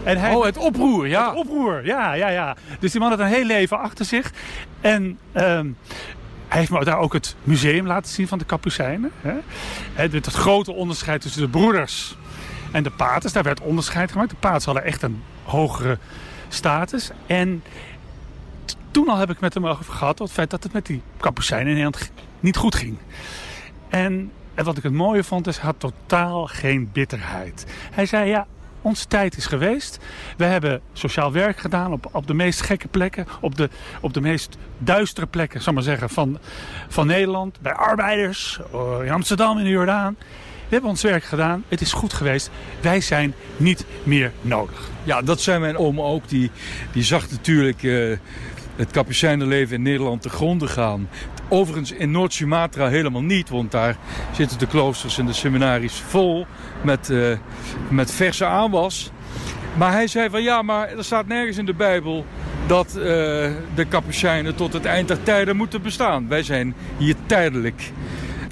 En 0.03 0.17
hij, 0.17 0.33
oh, 0.33 0.45
het 0.45 0.57
oproer, 0.57 1.07
ja. 1.07 1.29
Het 1.29 1.37
oproer, 1.37 1.85
ja, 1.85 2.13
ja, 2.13 2.29
ja. 2.29 2.55
Dus 2.79 2.91
die 2.91 3.01
man 3.01 3.09
had 3.09 3.19
een 3.19 3.25
heel 3.25 3.45
leven 3.45 3.79
achter 3.79 4.05
zich. 4.05 4.31
En 4.81 5.19
um, 5.33 5.77
hij 6.47 6.59
heeft 6.59 6.71
me 6.71 6.83
daar 6.83 6.97
ook 6.97 7.13
het 7.13 7.35
museum 7.43 7.87
laten 7.87 8.11
zien 8.11 8.27
van 8.27 8.37
de 8.37 8.45
Kapucijnen. 8.45 9.11
Hè? 9.21 9.33
Het, 9.93 10.13
het 10.13 10.27
grote 10.27 10.71
onderscheid 10.71 11.21
tussen 11.21 11.41
de 11.41 11.47
broeders 11.47 12.15
en 12.71 12.83
de 12.83 12.89
paters. 12.91 13.33
Daar 13.33 13.43
werd 13.43 13.61
onderscheid 13.61 14.11
gemaakt. 14.11 14.29
De 14.29 14.35
paters 14.39 14.65
hadden 14.65 14.83
echt 14.83 15.01
een 15.01 15.23
hogere 15.43 15.97
status. 16.53 17.11
En 17.27 17.63
toen 18.91 19.09
al 19.09 19.17
heb 19.17 19.29
ik 19.29 19.39
met 19.39 19.53
hem 19.53 19.67
over 19.67 19.93
gehad 19.93 20.13
over 20.13 20.23
het 20.23 20.33
feit 20.33 20.49
dat 20.49 20.63
het 20.63 20.73
met 20.73 20.85
die 20.85 21.01
Kapucijnen 21.17 21.67
in 21.67 21.73
Nederland 21.73 22.11
niet 22.39 22.57
goed 22.57 22.75
ging. 22.75 22.97
En, 23.89 24.31
en 24.53 24.65
wat 24.65 24.77
ik 24.77 24.83
het 24.83 24.93
mooie 24.93 25.23
vond 25.23 25.47
is, 25.47 25.57
hij 25.57 25.65
had 25.65 25.79
totaal 25.79 26.47
geen 26.47 26.89
bitterheid. 26.91 27.65
Hij 27.91 28.05
zei, 28.05 28.29
ja, 28.29 28.47
onze 28.81 29.07
tijd 29.07 29.37
is 29.37 29.45
geweest. 29.45 29.99
We 30.37 30.45
hebben 30.45 30.81
sociaal 30.93 31.31
werk 31.31 31.57
gedaan 31.57 31.91
op, 31.91 32.09
op 32.11 32.27
de 32.27 32.33
meest 32.33 32.61
gekke 32.61 32.87
plekken. 32.87 33.27
Op 33.41 33.55
de, 33.55 33.69
op 34.01 34.13
de 34.13 34.21
meest 34.21 34.57
duistere 34.77 35.27
plekken, 35.27 35.61
zal 35.61 35.73
maar 35.73 35.83
zeggen, 35.83 36.09
van, 36.09 36.37
van 36.87 37.07
Nederland. 37.07 37.61
Bij 37.61 37.73
arbeiders, 37.73 38.59
in 39.03 39.11
Amsterdam, 39.11 39.57
in 39.57 39.63
de 39.63 39.69
Jordaan. 39.69 40.15
We 40.71 40.77
hebben 40.77 40.95
ons 40.95 41.03
werk 41.03 41.23
gedaan. 41.23 41.63
Het 41.67 41.81
is 41.81 41.93
goed 41.93 42.13
geweest. 42.13 42.49
Wij 42.81 43.01
zijn 43.01 43.33
niet 43.57 43.85
meer 44.03 44.31
nodig. 44.41 44.89
Ja, 45.03 45.21
dat 45.21 45.41
zei 45.41 45.59
mijn 45.59 45.77
oom 45.77 46.01
ook. 46.01 46.29
Die, 46.29 46.51
die 46.91 47.03
zag 47.03 47.29
natuurlijk 47.29 47.83
uh, 47.83 48.17
het 48.75 48.91
kapucijnenleven 48.91 49.75
in 49.75 49.81
Nederland 49.81 50.21
te 50.21 50.29
gronden 50.29 50.69
gaan. 50.69 51.09
Overigens 51.49 51.91
in 51.91 52.11
Noord-Sumatra 52.11 52.87
helemaal 52.87 53.21
niet, 53.21 53.49
want 53.49 53.71
daar 53.71 53.97
zitten 54.31 54.59
de 54.59 54.67
kloosters 54.67 55.17
en 55.17 55.25
de 55.25 55.33
seminaries 55.33 56.03
vol 56.07 56.45
met, 56.81 57.09
uh, 57.09 57.37
met 57.89 58.11
verse 58.11 58.45
aanwas. 58.45 59.11
Maar 59.77 59.91
hij 59.91 60.07
zei 60.07 60.29
van 60.29 60.43
ja, 60.43 60.61
maar 60.61 60.89
er 60.89 61.03
staat 61.03 61.27
nergens 61.27 61.57
in 61.57 61.65
de 61.65 61.73
Bijbel 61.73 62.25
dat 62.67 62.87
uh, 62.87 63.03
de 63.75 63.85
Capucijnen 63.89 64.55
tot 64.55 64.73
het 64.73 64.85
eind 64.85 65.07
der 65.07 65.23
tijden 65.23 65.55
moeten 65.55 65.81
bestaan. 65.81 66.27
Wij 66.27 66.43
zijn 66.43 66.75
hier 66.97 67.15
tijdelijk. 67.25 67.91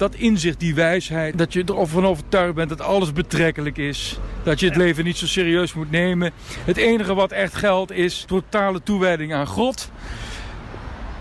Dat 0.00 0.14
inzicht, 0.14 0.60
die 0.60 0.74
wijsheid, 0.74 1.38
dat 1.38 1.52
je 1.52 1.64
ervan 1.64 2.06
overtuigd 2.06 2.54
bent 2.54 2.68
dat 2.68 2.80
alles 2.80 3.12
betrekkelijk 3.12 3.76
is. 3.76 4.18
Dat 4.42 4.60
je 4.60 4.66
het 4.66 4.76
leven 4.76 5.04
niet 5.04 5.16
zo 5.16 5.26
serieus 5.26 5.74
moet 5.74 5.90
nemen. 5.90 6.32
Het 6.64 6.76
enige 6.76 7.14
wat 7.14 7.32
echt 7.32 7.54
geldt 7.54 7.92
is 7.92 8.24
totale 8.26 8.82
toewijding 8.82 9.34
aan 9.34 9.46
God. 9.46 9.90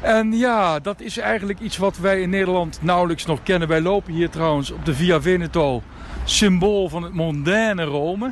En 0.02 0.38
ja, 0.38 0.80
dat 0.80 1.02
is 1.02 1.18
eigenlijk 1.18 1.60
iets 1.60 1.78
wat 1.78 1.98
wij 1.98 2.22
in 2.22 2.30
Nederland 2.30 2.80
nauwelijks 2.82 3.26
nog 3.26 3.44
kennen. 3.44 3.68
Wij 3.68 3.82
lopen 3.82 4.14
hier 4.14 4.30
trouwens 4.30 4.72
op 4.72 4.86
de 4.86 4.94
Via 4.94 5.22
Veneto, 5.22 5.84
symbool 6.24 6.90
van 6.90 7.04
het 7.04 7.14
mondaine 7.14 7.84
Rome. 7.84 8.32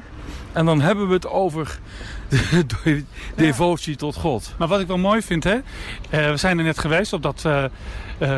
En 0.54 0.66
dan 0.66 0.82
hebben 0.82 1.08
we 1.08 1.14
het 1.14 1.28
over 1.28 1.80
de 2.84 3.04
devotie 3.36 3.96
tot 3.96 4.16
God. 4.16 4.54
Maar 4.58 4.68
wat 4.68 4.80
ik 4.80 4.88
wel 4.88 4.98
mooi 4.98 5.22
vind, 5.22 5.44
hè? 5.44 5.56
Uh, 5.56 5.62
we 6.10 6.38
zijn 6.38 6.58
er 6.58 6.64
net 6.64 6.80
geweest 6.80 7.14
op 7.14 7.24
dat 7.24 7.44
uh, 7.46 7.64
uh, 8.20 8.36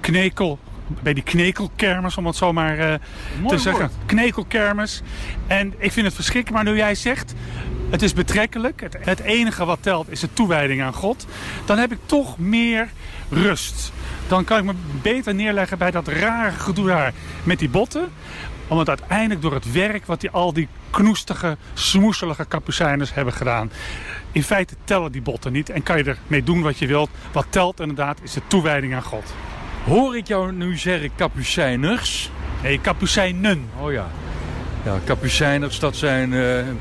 knekel 0.00 0.58
bij 1.02 1.14
die 1.14 1.22
knekelkermis, 1.22 2.16
om 2.16 2.26
het 2.26 2.36
zo 2.36 2.52
maar 2.52 2.78
uh, 2.78 2.94
te 3.46 3.58
zeggen. 3.58 3.90
Knekelkermis. 4.06 5.02
En 5.46 5.74
ik 5.78 5.92
vind 5.92 6.06
het 6.06 6.14
verschrikkelijk, 6.14 6.64
maar 6.64 6.72
nu 6.72 6.78
jij 6.78 6.94
zegt, 6.94 7.34
het 7.90 8.02
is 8.02 8.12
betrekkelijk. 8.12 8.80
Het, 8.80 8.96
het 9.00 9.20
enige 9.20 9.64
wat 9.64 9.78
telt 9.82 10.10
is 10.10 10.20
de 10.20 10.32
toewijding 10.32 10.82
aan 10.82 10.94
God. 10.94 11.26
Dan 11.64 11.78
heb 11.78 11.92
ik 11.92 11.98
toch 12.06 12.38
meer 12.38 12.88
rust. 13.28 13.92
Dan 14.28 14.44
kan 14.44 14.58
ik 14.58 14.64
me 14.64 14.74
beter 15.02 15.34
neerleggen 15.34 15.78
bij 15.78 15.90
dat 15.90 16.08
rare 16.08 16.50
gedoe 16.50 16.86
daar 16.86 17.12
met 17.42 17.58
die 17.58 17.68
botten 17.68 18.08
omdat 18.68 18.88
uiteindelijk 18.88 19.42
door 19.42 19.54
het 19.54 19.72
werk 19.72 20.06
wat 20.06 20.20
die, 20.20 20.30
al 20.30 20.52
die 20.52 20.68
knoestige, 20.90 21.56
smoeselige 21.74 22.44
kapucijners 22.44 23.14
hebben 23.14 23.34
gedaan. 23.34 23.70
In 24.32 24.42
feite 24.42 24.74
tellen 24.84 25.12
die 25.12 25.22
botten 25.22 25.52
niet 25.52 25.70
en 25.70 25.82
kan 25.82 25.98
je 25.98 26.04
ermee 26.04 26.42
doen 26.42 26.62
wat 26.62 26.78
je 26.78 26.86
wilt. 26.86 27.10
Wat 27.32 27.46
telt 27.50 27.80
inderdaad 27.80 28.18
is 28.22 28.32
de 28.32 28.42
toewijding 28.46 28.94
aan 28.94 29.02
God. 29.02 29.34
Hoor 29.88 30.16
ik 30.16 30.26
jou 30.26 30.52
nu 30.52 30.76
zeggen 30.76 31.10
kapucijners? 31.14 32.30
Nee, 32.62 32.80
kapucijnen. 32.80 33.70
Oh 33.80 33.92
ja. 33.92 34.06
Ja, 34.84 34.98
kapucijners, 35.04 35.78
dat 35.78 35.96
zijn 35.96 36.32
uh, 36.32 36.56
een 36.58 36.78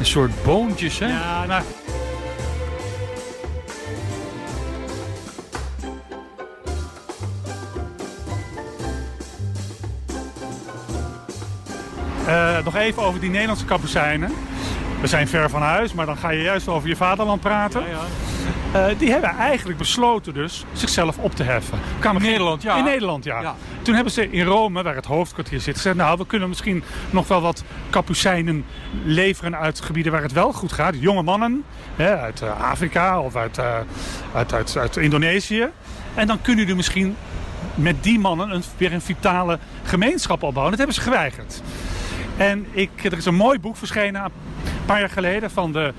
soort 0.00 0.42
boontjes, 0.44 0.98
hè? 0.98 1.06
Ja, 1.06 1.46
nou... 1.46 1.62
Uh, 12.26 12.64
nog 12.64 12.76
even 12.76 13.02
over 13.02 13.20
die 13.20 13.30
Nederlandse 13.30 13.64
kapucijnen. 13.64 14.32
We 15.00 15.06
zijn 15.06 15.28
ver 15.28 15.50
van 15.50 15.62
huis, 15.62 15.92
maar 15.92 16.06
dan 16.06 16.16
ga 16.16 16.30
je 16.30 16.42
juist 16.42 16.68
over 16.68 16.88
je 16.88 16.96
vaderland 16.96 17.40
praten. 17.40 17.80
Ja, 17.80 17.88
ja. 17.88 18.02
Uh, 18.74 18.98
die 18.98 19.10
hebben 19.10 19.30
eigenlijk 19.30 19.78
besloten 19.78 20.34
dus 20.34 20.64
zichzelf 20.72 21.18
op 21.18 21.34
te 21.34 21.42
heffen. 21.42 21.78
in 22.02 22.22
Nederland, 22.22 22.62
ja. 22.62 22.76
In 22.76 22.84
Nederland, 22.84 23.24
ja. 23.24 23.40
ja. 23.40 23.56
Toen 23.82 23.94
hebben 23.94 24.12
ze 24.12 24.30
in 24.30 24.44
Rome, 24.44 24.82
waar 24.82 24.94
het 24.94 25.04
hoofdkwartier 25.04 25.60
zit, 25.60 25.76
gezegd... 25.76 25.96
nou, 25.96 26.18
we 26.18 26.26
kunnen 26.26 26.48
misschien 26.48 26.82
nog 27.10 27.28
wel 27.28 27.40
wat 27.40 27.64
kapucijnen 27.90 28.64
leveren 29.04 29.56
uit 29.56 29.80
gebieden 29.80 30.12
waar 30.12 30.22
het 30.22 30.32
wel 30.32 30.52
goed 30.52 30.72
gaat. 30.72 30.94
Jonge 30.98 31.22
mannen 31.22 31.64
hè, 31.96 32.16
uit 32.18 32.42
uh, 32.42 32.70
Afrika 32.70 33.20
of 33.20 33.36
uit, 33.36 33.58
uh, 33.58 33.76
uit, 34.34 34.52
uit, 34.52 34.76
uit 34.76 34.96
Indonesië. 34.96 35.68
En 36.14 36.26
dan 36.26 36.40
kunnen 36.40 36.60
jullie 36.60 36.76
misschien 36.76 37.16
met 37.74 38.02
die 38.02 38.18
mannen 38.18 38.50
een, 38.50 38.62
weer 38.76 38.92
een 38.92 39.00
vitale 39.00 39.58
gemeenschap 39.82 40.42
opbouwen. 40.42 40.76
Dat 40.76 40.78
hebben 40.78 40.96
ze 40.96 41.10
geweigerd. 41.10 41.62
En 42.36 42.66
ik, 42.70 43.04
er 43.04 43.16
is 43.16 43.24
een 43.24 43.34
mooi 43.34 43.58
boek 43.58 43.76
verschenen 43.76 44.22
een 44.84 44.90
paar 44.90 45.00
jaar 45.00 45.10
geleden 45.10 45.50
van 45.50 45.72
de 45.72 45.92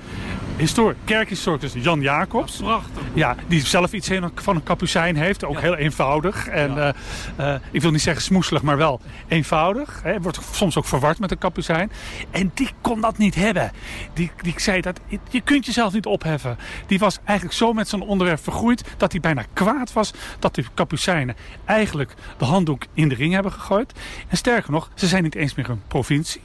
histor 0.56 0.94
kerkhistoricus 1.04 1.72
Jan 1.74 2.00
Jacobs. 2.00 2.56
prachtig. 2.56 3.02
Ja, 3.14 3.36
die 3.48 3.66
zelf 3.66 3.92
iets 3.92 4.10
van 4.34 4.56
een 4.56 4.62
kapucijn 4.62 5.16
heeft. 5.16 5.44
Ook 5.44 5.60
heel 5.60 5.76
eenvoudig. 5.76 6.46
En 6.48 6.74
ja. 6.74 6.94
uh, 7.40 7.46
uh, 7.46 7.54
ik 7.70 7.82
wil 7.82 7.90
niet 7.90 8.02
zeggen 8.02 8.22
smoeselig, 8.22 8.62
maar 8.62 8.76
wel 8.76 9.00
eenvoudig. 9.28 10.00
Hè. 10.02 10.20
Wordt 10.20 10.38
soms 10.50 10.76
ook 10.76 10.84
verward 10.84 11.18
met 11.18 11.30
een 11.30 11.38
kapucijn. 11.38 11.92
En 12.30 12.50
die 12.54 12.68
kon 12.80 13.00
dat 13.00 13.18
niet 13.18 13.34
hebben. 13.34 13.72
Die, 14.12 14.30
die 14.42 14.54
zei 14.56 14.80
dat 14.80 15.00
je 15.30 15.40
kunt 15.40 15.66
jezelf 15.66 15.92
niet 15.92 16.06
opheffen. 16.06 16.58
Die 16.86 16.98
was 16.98 17.18
eigenlijk 17.24 17.58
zo 17.58 17.72
met 17.72 17.88
zijn 17.88 18.02
onderwerp 18.02 18.42
vergroeid 18.42 18.84
dat 18.96 19.12
hij 19.12 19.20
bijna 19.20 19.44
kwaad 19.52 19.92
was 19.92 20.12
dat 20.38 20.54
de 20.54 20.64
kapucijnen 20.74 21.36
eigenlijk 21.64 22.14
de 22.38 22.44
handdoek 22.44 22.84
in 22.94 23.08
de 23.08 23.14
ring 23.14 23.32
hebben 23.32 23.52
gegooid. 23.52 23.92
En 24.28 24.36
sterker 24.36 24.70
nog, 24.70 24.90
ze 24.94 25.06
zijn 25.06 25.22
niet 25.22 25.34
eens 25.34 25.54
meer 25.54 25.70
een 25.70 25.82
provincie. 25.88 26.40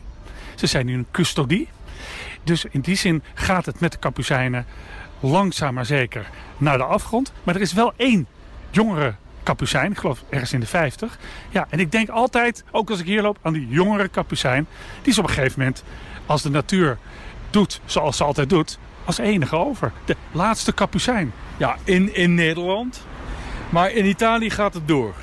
Ze 0.55 0.67
zijn 0.67 0.85
nu 0.85 0.93
een 0.93 1.07
custodie. 1.11 1.67
Dus 2.43 2.65
in 2.65 2.81
die 2.81 2.95
zin 2.95 3.23
gaat 3.33 3.65
het 3.65 3.79
met 3.79 3.91
de 3.91 3.97
kapucijnen 3.97 4.65
langzaam 5.19 5.73
maar 5.73 5.85
zeker 5.85 6.29
naar 6.57 6.77
de 6.77 6.83
afgrond. 6.83 7.33
Maar 7.43 7.55
er 7.55 7.61
is 7.61 7.73
wel 7.73 7.93
één 7.95 8.27
jongere 8.69 9.15
kapucijn, 9.43 9.91
ik 9.91 9.97
geloof 9.97 10.23
ergens 10.29 10.53
in 10.53 10.59
de 10.59 10.65
50. 10.65 11.17
Ja, 11.49 11.67
en 11.69 11.79
ik 11.79 11.91
denk 11.91 12.09
altijd, 12.09 12.63
ook 12.71 12.89
als 12.89 12.99
ik 12.99 13.05
hier 13.05 13.21
loop, 13.21 13.37
aan 13.41 13.53
die 13.53 13.67
jongere 13.67 14.07
kapucijn. 14.07 14.67
Die 15.01 15.11
is 15.11 15.17
op 15.17 15.23
een 15.23 15.33
gegeven 15.33 15.59
moment, 15.59 15.83
als 16.25 16.41
de 16.41 16.49
natuur 16.49 16.97
doet 17.49 17.81
zoals 17.85 18.17
ze 18.17 18.23
altijd 18.23 18.49
doet, 18.49 18.79
als 19.05 19.17
enige 19.17 19.55
over. 19.55 19.91
De 20.05 20.15
laatste 20.31 20.73
kapucijn. 20.73 21.33
Ja, 21.57 21.77
in, 21.83 22.15
in 22.15 22.33
Nederland. 22.33 23.05
Maar 23.69 23.91
in 23.91 24.05
Italië 24.05 24.49
gaat 24.49 24.73
het 24.73 24.87
door. 24.87 25.13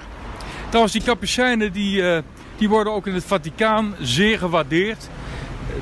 Trouwens, 0.67 0.93
die 0.93 1.03
kapucijnen 1.03 1.73
die, 1.73 2.01
uh, 2.01 2.19
die 2.57 2.69
worden 2.69 2.93
ook 2.93 3.07
in 3.07 3.15
het 3.15 3.25
Vaticaan 3.25 3.95
zeer 4.01 4.39
gewaardeerd 4.39 5.09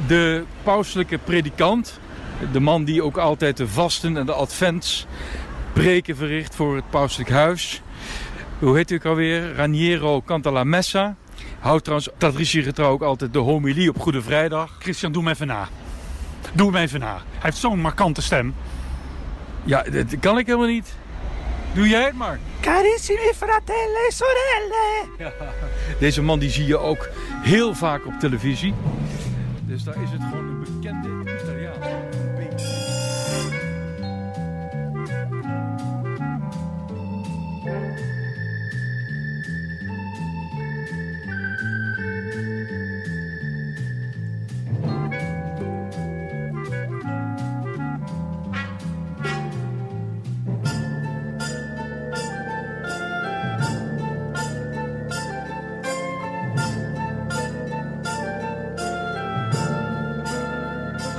de 0.07 0.45
pauselijke 0.63 1.19
predikant, 1.19 2.01
de 2.53 2.61
man 2.61 2.85
die 2.85 3.03
ook 3.03 3.17
altijd 3.17 3.57
de 3.57 3.69
vasten 3.69 4.17
en 4.17 4.27
de 4.27 4.33
advents 4.33 5.07
preken 5.73 6.17
verricht 6.17 6.55
voor 6.55 6.77
het 6.77 6.91
pauselijk 6.91 7.31
huis. 7.31 7.83
Hoe 8.59 8.77
heet 8.77 8.91
u 8.91 8.95
ook 8.95 9.05
alweer? 9.05 9.55
Raniero 9.55 10.23
Canta 10.23 10.65
Messa. 10.65 11.17
Houdt 11.59 11.85
trouwens 11.85 12.11
traditiegetrouw 12.19 12.91
ook 12.91 13.03
altijd 13.03 13.33
de 13.33 13.39
homilie 13.39 13.89
op 13.89 14.01
Goede 14.01 14.23
Vrijdag. 14.23 14.77
Christian, 14.79 15.13
doe 15.13 15.23
me 15.23 15.31
even 15.31 15.47
na. 15.47 15.69
Doe 16.53 16.71
me 16.71 16.79
even 16.79 17.01
na. 17.01 17.15
Hij 17.15 17.41
heeft 17.41 17.57
zo'n 17.57 17.81
markante 17.81 18.23
stem. 18.23 18.55
Ja, 19.65 19.83
dat 19.83 20.19
kan 20.21 20.39
ik 20.39 20.47
helemaal 20.47 20.69
niet. 20.69 20.95
Doe 21.75 21.89
jij 21.89 22.05
het 22.05 22.15
maar. 22.15 22.39
Carissimi 22.61 23.33
fratelli 23.37 24.07
e 24.09 24.13
sorelle. 24.13 25.09
Ja, 25.19 25.33
deze 25.99 26.23
man 26.23 26.39
die 26.39 26.51
zie 26.51 26.67
je 26.67 26.79
ook 26.79 27.09
heel 27.43 27.75
vaak 27.75 28.07
op 28.07 28.13
televisie. 28.21 28.75
Dus 29.67 29.85
daar 29.85 30.03
is 30.03 30.11
het 30.11 30.23
gewoon 30.23 30.47
een 30.47 30.59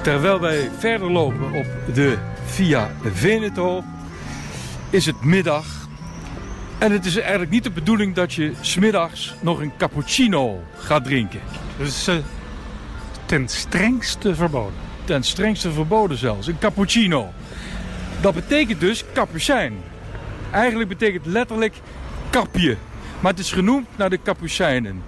Terwijl 0.08 0.40
wij 0.40 0.70
verder 0.78 1.12
lopen 1.12 1.54
op 1.54 1.66
de 1.94 2.18
Via 2.46 2.92
Veneto, 3.04 3.84
is 4.90 5.06
het 5.06 5.24
middag. 5.24 5.88
En 6.78 6.92
het 6.92 7.06
is 7.06 7.18
eigenlijk 7.18 7.52
niet 7.52 7.64
de 7.64 7.72
bedoeling 7.72 8.16
dat 8.16 8.34
je 8.34 8.52
smiddags 8.62 9.36
nog 9.42 9.60
een 9.60 9.72
cappuccino 9.78 10.64
gaat 10.78 11.04
drinken. 11.04 11.40
Dus 11.78 12.08
uh, 12.08 12.16
ten 13.26 13.48
strengste 13.48 14.36
verboden. 14.36 14.80
Ten 15.06 15.24
strengste 15.24 15.72
verboden 15.72 16.18
zelfs. 16.18 16.48
Een 16.48 16.60
cappuccino. 16.60 17.30
Dat 18.22 18.34
betekent 18.34 18.80
dus 18.80 19.04
kapucijn. 19.14 19.74
Eigenlijk 20.52 20.90
betekent 20.90 21.26
letterlijk 21.26 21.76
kapje. 22.30 22.78
Maar 23.20 23.32
het 23.32 23.42
is 23.42 23.52
genoemd 23.52 23.88
naar 23.96 24.10
de 24.10 24.18
kapucijnen. 24.18 25.04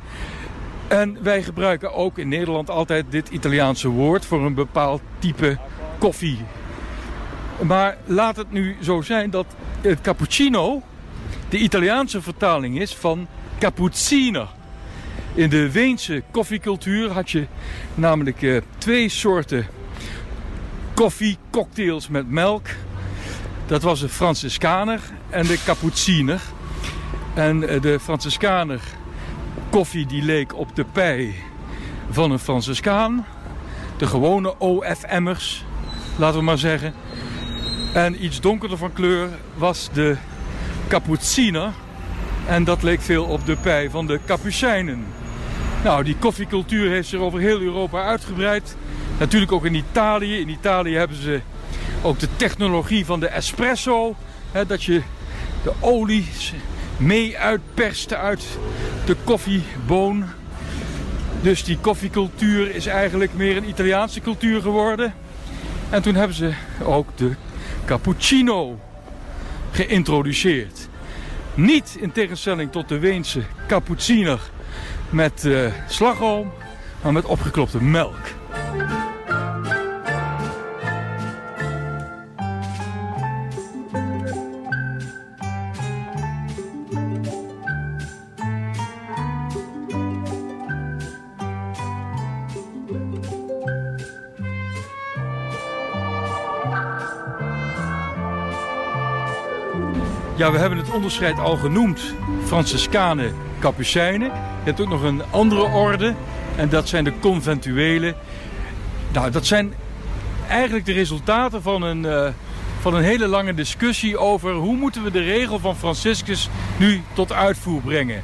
En 0.90 1.18
wij 1.24 1.44
gebruiken 1.44 1.94
ook 1.94 2.18
in 2.18 2.28
Nederland 2.28 2.70
altijd 2.70 3.06
dit 3.10 3.30
Italiaanse 3.30 3.88
woord 3.88 4.26
voor 4.26 4.46
een 4.46 4.54
bepaald 4.54 5.02
type 5.20 5.58
koffie. 5.98 6.38
Maar 7.62 7.98
laat 8.06 8.36
het 8.36 8.52
nu 8.52 8.76
zo 8.82 9.02
zijn 9.02 9.30
dat 9.30 9.46
het 9.82 10.02
cappuccino 10.02 10.82
de 11.50 11.58
Italiaanse 11.58 12.22
vertaling 12.22 12.80
is 12.80 12.96
van 12.96 13.28
cappuccino. 13.60 14.48
In 15.34 15.50
de 15.50 15.72
Weense 15.72 16.24
koffiecultuur 16.32 17.12
had 17.12 17.32
je 17.32 17.48
namelijk 17.96 18.42
uh, 18.42 18.62
twee 18.78 19.10
soorten 19.10 19.68
koffiecocktails 20.94 22.08
met 22.08 22.30
melk. 22.30 22.68
Dat 23.66 23.82
was 23.82 24.00
de 24.00 24.10
Franciscaner 24.10 25.00
en 25.30 25.46
de 25.46 25.62
cappucciner. 25.66 26.42
En 27.34 27.70
eh, 27.70 27.82
de 27.82 28.00
Franciscaner 28.00 28.82
koffie 29.70 30.06
die 30.06 30.24
leek 30.24 30.56
op 30.56 30.76
de 30.76 30.86
pij 30.92 31.36
van 32.10 32.32
een 32.32 32.40
Franciscaan. 32.40 33.26
De 33.98 34.08
gewone 34.08 34.60
OFM'ers, 34.60 35.66
laten 36.16 36.40
we 36.40 36.46
maar 36.46 36.58
zeggen. 36.58 36.94
En 37.94 38.26
iets 38.26 38.42
donkerder 38.42 38.78
van 38.78 38.94
kleur 38.94 39.30
was 39.56 39.90
de 39.94 40.16
cappuccino. 40.88 41.72
En 42.48 42.64
dat 42.64 42.84
leek 42.84 43.02
veel 43.02 43.26
op 43.26 43.46
de 43.46 43.56
pij 43.56 43.90
van 43.90 44.08
de 44.08 44.20
Capucijnen. 44.26 45.06
Nou, 45.84 46.04
die 46.04 46.16
koffiecultuur 46.16 46.90
heeft 46.90 47.10
zich 47.10 47.20
over 47.20 47.40
heel 47.40 47.60
Europa 47.60 48.04
uitgebreid. 48.04 48.76
Natuurlijk 49.20 49.52
ook 49.52 49.66
in 49.66 49.76
Italië. 49.76 50.40
In 50.40 50.50
Italië 50.50 50.96
hebben 50.96 51.18
ze 51.18 51.42
ook 52.02 52.20
de 52.20 52.28
technologie 52.36 53.06
van 53.06 53.20
de 53.20 53.28
espresso. 53.28 54.16
Hè, 54.52 54.66
dat 54.66 54.84
je 54.84 55.02
de 55.64 55.72
olie 55.80 56.28
mee 57.00 57.38
uitperst 57.38 58.14
uit 58.14 58.44
de 59.06 59.16
koffieboon. 59.24 60.26
Dus 61.42 61.64
die 61.64 61.78
koffiecultuur 61.82 62.76
is 62.76 62.86
eigenlijk 62.86 63.34
meer 63.34 63.58
een 63.58 63.70
Italiaanse 63.70 64.22
cultuur 64.22 64.62
geworden. 64.62 65.14
En 65.90 66.02
toen 66.02 66.16
hebben 66.16 66.36
ze 66.36 66.54
ook 66.84 67.08
de 67.16 67.32
cappuccino 67.86 68.80
geïntroduceerd. 69.72 70.88
Niet 71.54 71.98
in 72.00 72.12
tegenstelling 72.12 72.72
tot 72.72 72.90
de 72.90 73.00
Weense 73.00 73.42
cappuccino 73.68 74.38
met 75.10 75.44
uh, 75.44 75.72
slagroom, 75.88 76.52
maar 77.02 77.14
met 77.14 77.26
opgeklopte 77.26 77.84
melk. 77.84 78.39
Ja, 100.40 100.52
we 100.52 100.58
hebben 100.58 100.78
het 100.78 100.92
onderscheid 100.92 101.40
al 101.40 101.58
genoemd. 101.58 102.14
Franciscanen, 102.46 103.34
Capucijnen. 103.60 104.28
Je 104.28 104.64
hebt 104.64 104.82
ook 104.82 104.90
nog 104.90 105.04
een 105.04 105.22
andere 105.32 105.62
orde. 105.62 106.14
En 106.56 106.70
dat 106.70 106.90
zijn 106.90 107.04
de 107.04 107.14
conventuelen. 107.20 108.16
Nou, 109.14 109.32
dat 109.32 109.46
zijn 109.46 109.74
eigenlijk 110.48 110.86
de 110.86 110.92
resultaten 110.92 111.62
van 111.62 111.82
een, 111.82 112.04
uh, 112.04 112.28
van 112.80 112.94
een 112.94 113.04
hele 113.04 113.28
lange 113.28 113.54
discussie 113.54 114.18
over 114.18 114.54
hoe 114.54 114.76
moeten 114.76 115.04
we 115.04 115.12
de 115.12 115.24
regel 115.24 115.60
van 115.60 115.76
Franciscus 115.76 116.50
nu 116.78 117.02
tot 117.14 117.34
uitvoer 117.34 117.82
brengen. 117.82 118.24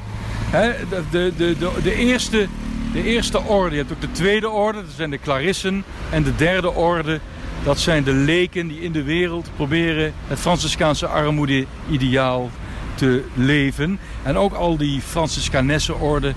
De, 0.52 0.86
de, 1.12 1.34
de, 1.38 1.56
de, 1.84 1.96
eerste, 1.96 2.48
de 2.94 3.04
eerste 3.04 3.42
orde, 3.42 3.76
je 3.76 3.82
hebt 3.82 3.94
ook 3.94 4.02
de 4.02 4.12
tweede 4.12 4.50
orde, 4.50 4.82
dat 4.82 4.92
zijn 4.96 5.10
de 5.10 5.20
Clarissen. 5.20 5.84
En 6.10 6.24
de 6.24 6.36
derde 6.36 6.74
orde, 6.74 7.20
dat 7.66 7.80
zijn 7.80 8.04
de 8.04 8.14
leken 8.14 8.68
die 8.68 8.82
in 8.82 8.92
de 8.92 9.04
wereld 9.04 9.50
proberen 9.56 10.14
het 10.28 10.40
Franciscaanse 10.40 11.08
armoede-ideaal 11.08 12.50
te 12.96 13.24
leven. 13.34 14.00
En 14.24 14.38
ook 14.38 14.54
al 14.54 14.78
die 14.78 15.02
Franciscanessenorden, 15.02 16.36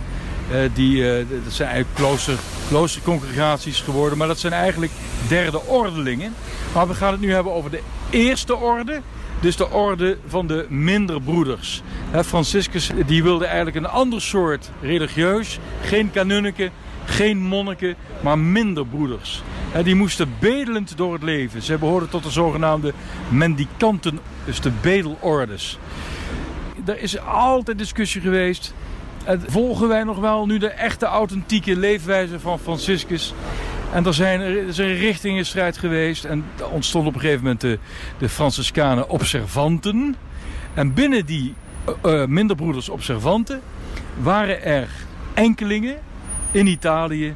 uh, 0.50 0.58
die, 0.74 0.96
uh, 0.96 1.26
dat 1.44 1.52
zijn 1.52 1.68
eigenlijk 1.68 1.98
klooster, 1.98 2.38
kloostercongregaties 2.68 3.80
geworden. 3.80 4.18
Maar 4.18 4.26
dat 4.26 4.38
zijn 4.38 4.52
eigenlijk 4.52 4.92
derde 5.28 5.60
ordelingen. 5.66 6.34
Maar 6.74 6.88
we 6.88 6.94
gaan 6.94 7.12
het 7.12 7.20
nu 7.20 7.32
hebben 7.32 7.52
over 7.52 7.70
de 7.70 7.82
eerste 8.10 8.56
orde. 8.56 9.00
Dus 9.40 9.56
de 9.56 9.70
orde 9.70 10.18
van 10.26 10.46
de 10.46 10.66
minder 10.68 11.22
broeders. 11.22 11.82
Franciscus 12.24 12.90
die 13.06 13.22
wilde 13.22 13.46
eigenlijk 13.46 13.76
een 13.76 13.86
ander 13.86 14.20
soort 14.20 14.70
religieus. 14.80 15.58
Geen 15.82 16.10
kanunniken, 16.10 16.70
geen 17.08 17.38
monniken, 17.38 17.94
maar 18.20 18.38
minder 18.38 18.86
broeders. 18.86 19.42
Die 19.82 19.94
moesten 19.94 20.34
bedelend 20.38 20.96
door 20.96 21.12
het 21.12 21.22
leven. 21.22 21.62
Ze 21.62 21.78
behoorden 21.78 22.08
tot 22.08 22.22
de 22.22 22.30
zogenaamde 22.30 22.92
mendicanten, 23.28 24.18
dus 24.44 24.60
de 24.60 24.72
bedelordes. 24.80 25.78
Er 26.84 27.02
is 27.02 27.20
altijd 27.20 27.78
discussie 27.78 28.20
geweest. 28.20 28.74
Volgen 29.46 29.88
wij 29.88 30.04
nog 30.04 30.18
wel 30.18 30.46
nu 30.46 30.58
de 30.58 30.68
echte 30.68 31.06
authentieke 31.06 31.76
leefwijze 31.76 32.40
van 32.40 32.58
Franciscus? 32.58 33.34
En 33.92 34.06
er, 34.06 34.14
zijn, 34.14 34.40
er 34.40 34.66
is 34.66 34.78
een 34.78 34.94
richtingenstrijd 34.94 35.78
geweest. 35.78 36.24
En 36.24 36.44
er 36.58 36.68
ontstond 36.68 37.06
op 37.06 37.14
een 37.14 37.20
gegeven 37.20 37.42
moment 37.42 37.60
de, 37.60 37.78
de 38.18 38.28
Franciscanen 38.28 39.08
observanten. 39.08 40.16
En 40.74 40.94
binnen 40.94 41.26
die 41.26 41.54
uh, 42.06 42.24
minderbroeders 42.24 42.88
observanten 42.88 43.60
waren 44.20 44.62
er 44.62 44.88
enkelingen 45.34 45.96
in 46.50 46.66
Italië. 46.66 47.34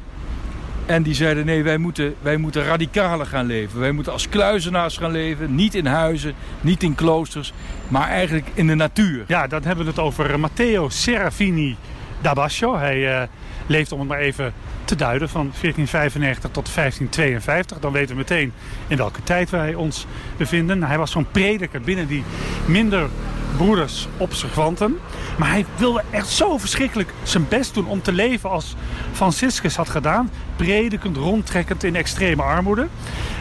En 0.85 1.03
die 1.03 1.13
zeiden 1.13 1.45
nee, 1.45 1.63
wij 1.63 1.77
moeten, 1.77 2.15
wij 2.21 2.37
moeten 2.37 2.63
radicaler 2.63 3.25
gaan 3.25 3.45
leven. 3.45 3.79
Wij 3.79 3.91
moeten 3.91 4.13
als 4.13 4.29
kluizenaars 4.29 4.97
gaan 4.97 5.11
leven. 5.11 5.55
Niet 5.55 5.75
in 5.75 5.85
huizen, 5.85 6.33
niet 6.61 6.83
in 6.83 6.95
kloosters, 6.95 7.53
maar 7.87 8.07
eigenlijk 8.07 8.47
in 8.53 8.67
de 8.67 8.75
natuur. 8.75 9.23
Ja, 9.27 9.47
dan 9.47 9.63
hebben 9.63 9.85
we 9.85 9.91
het 9.91 9.99
over 9.99 10.39
Matteo 10.39 10.89
Serafini 10.89 11.75
da 12.21 12.33
Bascio. 12.33 12.77
Hij 12.77 12.97
uh, 12.97 13.21
leeft 13.65 13.91
om 13.91 13.99
het 13.99 14.07
maar 14.07 14.19
even 14.19 14.53
te 14.85 14.95
duiden 14.95 15.29
van 15.29 15.51
1495 15.61 16.51
tot 16.51 16.75
1552. 16.75 17.79
Dan 17.79 17.91
weten 17.91 18.09
we 18.09 18.15
meteen 18.15 18.53
in 18.87 18.97
welke 18.97 19.23
tijd 19.23 19.49
wij 19.49 19.73
ons 19.73 20.05
bevinden. 20.37 20.83
Hij 20.83 20.97
was 20.97 21.11
zo'n 21.11 21.27
prediker 21.31 21.81
binnen 21.81 22.07
die 22.07 22.23
minder 22.65 23.09
broeders 23.57 24.07
observanten. 24.17 24.99
Maar 25.37 25.49
hij 25.49 25.65
wilde 25.75 26.03
echt 26.09 26.29
zo 26.29 26.57
verschrikkelijk 26.57 27.13
zijn 27.23 27.47
best 27.47 27.73
doen 27.73 27.87
om 27.87 28.01
te 28.01 28.11
leven 28.11 28.49
als 28.49 28.75
Franciscus 29.11 29.75
had 29.75 29.89
gedaan. 29.89 30.29
Predikend, 30.55 31.17
rondtrekkend 31.17 31.83
in 31.83 31.95
extreme 31.95 32.41
armoede. 32.41 32.87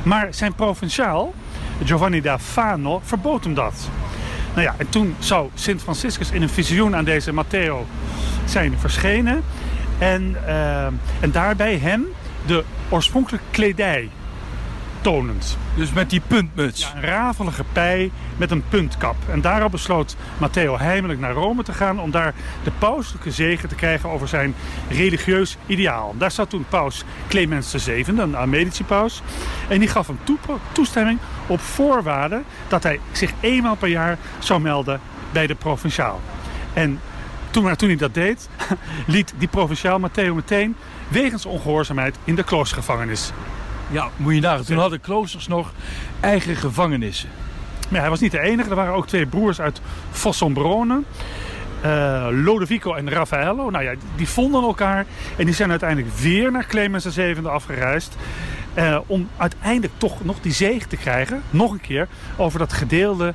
Maar 0.02 0.34
zijn 0.34 0.54
provinciaal, 0.54 1.34
Giovanni 1.84 2.20
da 2.20 2.38
Fano, 2.38 3.00
verbood 3.04 3.44
hem 3.44 3.54
dat. 3.54 3.88
Nou 4.54 4.66
ja, 4.66 4.74
en 4.78 4.88
toen 4.88 5.14
zou 5.18 5.48
Sint 5.54 5.82
Franciscus 5.82 6.30
in 6.30 6.42
een 6.42 6.48
visioen 6.48 6.96
aan 6.96 7.04
deze 7.04 7.32
Matteo 7.32 7.86
zijn 8.44 8.78
verschenen. 8.78 9.42
En, 9.98 10.36
uh, 10.46 10.84
en 11.20 11.30
daarbij 11.32 11.78
hem 11.78 12.04
de 12.46 12.64
oorspronkelijke 12.88 13.46
kledij 13.50 14.08
tonend. 15.02 15.58
Dus 15.74 15.92
met 15.92 16.10
die 16.10 16.20
puntmuts? 16.26 16.80
Ja, 16.80 16.94
een 16.94 17.02
rafelige 17.02 17.64
pij 17.72 18.10
met 18.36 18.50
een 18.50 18.64
puntkap. 18.68 19.16
En 19.30 19.40
daarop 19.40 19.70
besloot 19.70 20.16
Matteo 20.38 20.78
heimelijk 20.78 21.20
naar 21.20 21.32
Rome 21.32 21.62
te 21.62 21.72
gaan... 21.72 22.00
om 22.00 22.10
daar 22.10 22.34
de 22.64 22.70
pauselijke 22.78 23.30
zegen 23.30 23.68
te 23.68 23.74
krijgen 23.74 24.08
over 24.08 24.28
zijn 24.28 24.54
religieus 24.88 25.56
ideaal. 25.66 26.14
Daar 26.18 26.30
zat 26.30 26.50
toen 26.50 26.64
paus 26.68 27.04
Clemens 27.28 27.74
VII, 27.76 28.04
een 28.06 28.50
Medici-paus. 28.50 29.22
En 29.68 29.78
die 29.78 29.88
gaf 29.88 30.06
hem 30.06 30.18
toestemming 30.72 31.18
op 31.46 31.60
voorwaarde 31.60 32.42
dat 32.68 32.82
hij 32.82 33.00
zich 33.12 33.32
eenmaal 33.40 33.76
per 33.76 33.88
jaar 33.88 34.18
zou 34.38 34.60
melden 34.60 35.00
bij 35.32 35.46
de 35.46 35.54
provinciaal. 35.54 36.20
En 36.72 37.00
toen, 37.52 37.62
maar 37.62 37.76
toen 37.76 37.88
hij 37.88 37.98
dat 37.98 38.14
deed, 38.14 38.48
liet 39.06 39.34
die 39.38 39.48
provinciaal 39.48 39.98
Matteo 39.98 40.34
meteen 40.34 40.76
wegens 41.08 41.46
ongehoorzaamheid 41.46 42.16
in 42.24 42.34
de 42.34 42.42
kloostergevangenis. 42.42 43.32
Ja, 43.90 44.08
moet 44.16 44.34
je 44.34 44.40
nagaan. 44.40 44.64
Toen 44.64 44.78
hadden 44.78 45.00
kloosters 45.00 45.48
nog 45.48 45.72
eigen 46.20 46.56
gevangenissen. 46.56 47.28
Maar 47.88 48.00
hij 48.00 48.10
was 48.10 48.20
niet 48.20 48.32
de 48.32 48.40
enige. 48.40 48.70
Er 48.70 48.76
waren 48.76 48.94
ook 48.94 49.06
twee 49.06 49.26
broers 49.26 49.60
uit 49.60 49.80
Fossombrone. 50.10 51.02
Uh, 51.84 52.26
Lodovico 52.30 52.94
en 52.94 53.10
Raffaello. 53.10 53.70
Nou 53.70 53.84
ja, 53.84 53.94
die 54.16 54.28
vonden 54.28 54.62
elkaar. 54.62 55.06
En 55.36 55.44
die 55.44 55.54
zijn 55.54 55.70
uiteindelijk 55.70 56.14
weer 56.14 56.52
naar 56.52 56.66
Clemens 56.66 57.06
VII 57.06 57.46
afgereisd. 57.46 58.16
Uh, 58.74 58.98
om 59.06 59.28
uiteindelijk 59.36 59.92
toch 59.96 60.24
nog 60.24 60.40
die 60.40 60.52
zege 60.52 60.86
te 60.86 60.96
krijgen. 60.96 61.42
Nog 61.50 61.72
een 61.72 61.80
keer 61.80 62.08
over 62.36 62.58
dat 62.58 62.72
gedeelde 62.72 63.34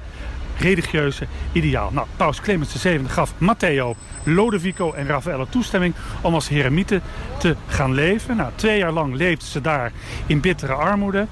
religieuze 0.60 1.26
ideaal. 1.51 1.89
Nou, 1.93 2.08
Paus 2.16 2.41
Clemens 2.41 2.76
VII 2.82 3.01
gaf 3.08 3.34
Matteo, 3.38 3.95
Lodovico 4.24 4.93
en 4.93 5.08
Raffaello 5.08 5.47
toestemming 5.49 5.93
om 6.22 6.34
als 6.34 6.49
heremieten 6.49 7.01
te 7.38 7.55
gaan 7.68 7.93
leven. 7.93 8.36
Nou, 8.36 8.51
twee 8.55 8.78
jaar 8.78 8.91
lang 8.91 9.16
leefden 9.16 9.47
ze 9.47 9.62
daar 9.62 9.91
in 10.26 10.41
bittere 10.41 10.74
armoede. 10.74 11.28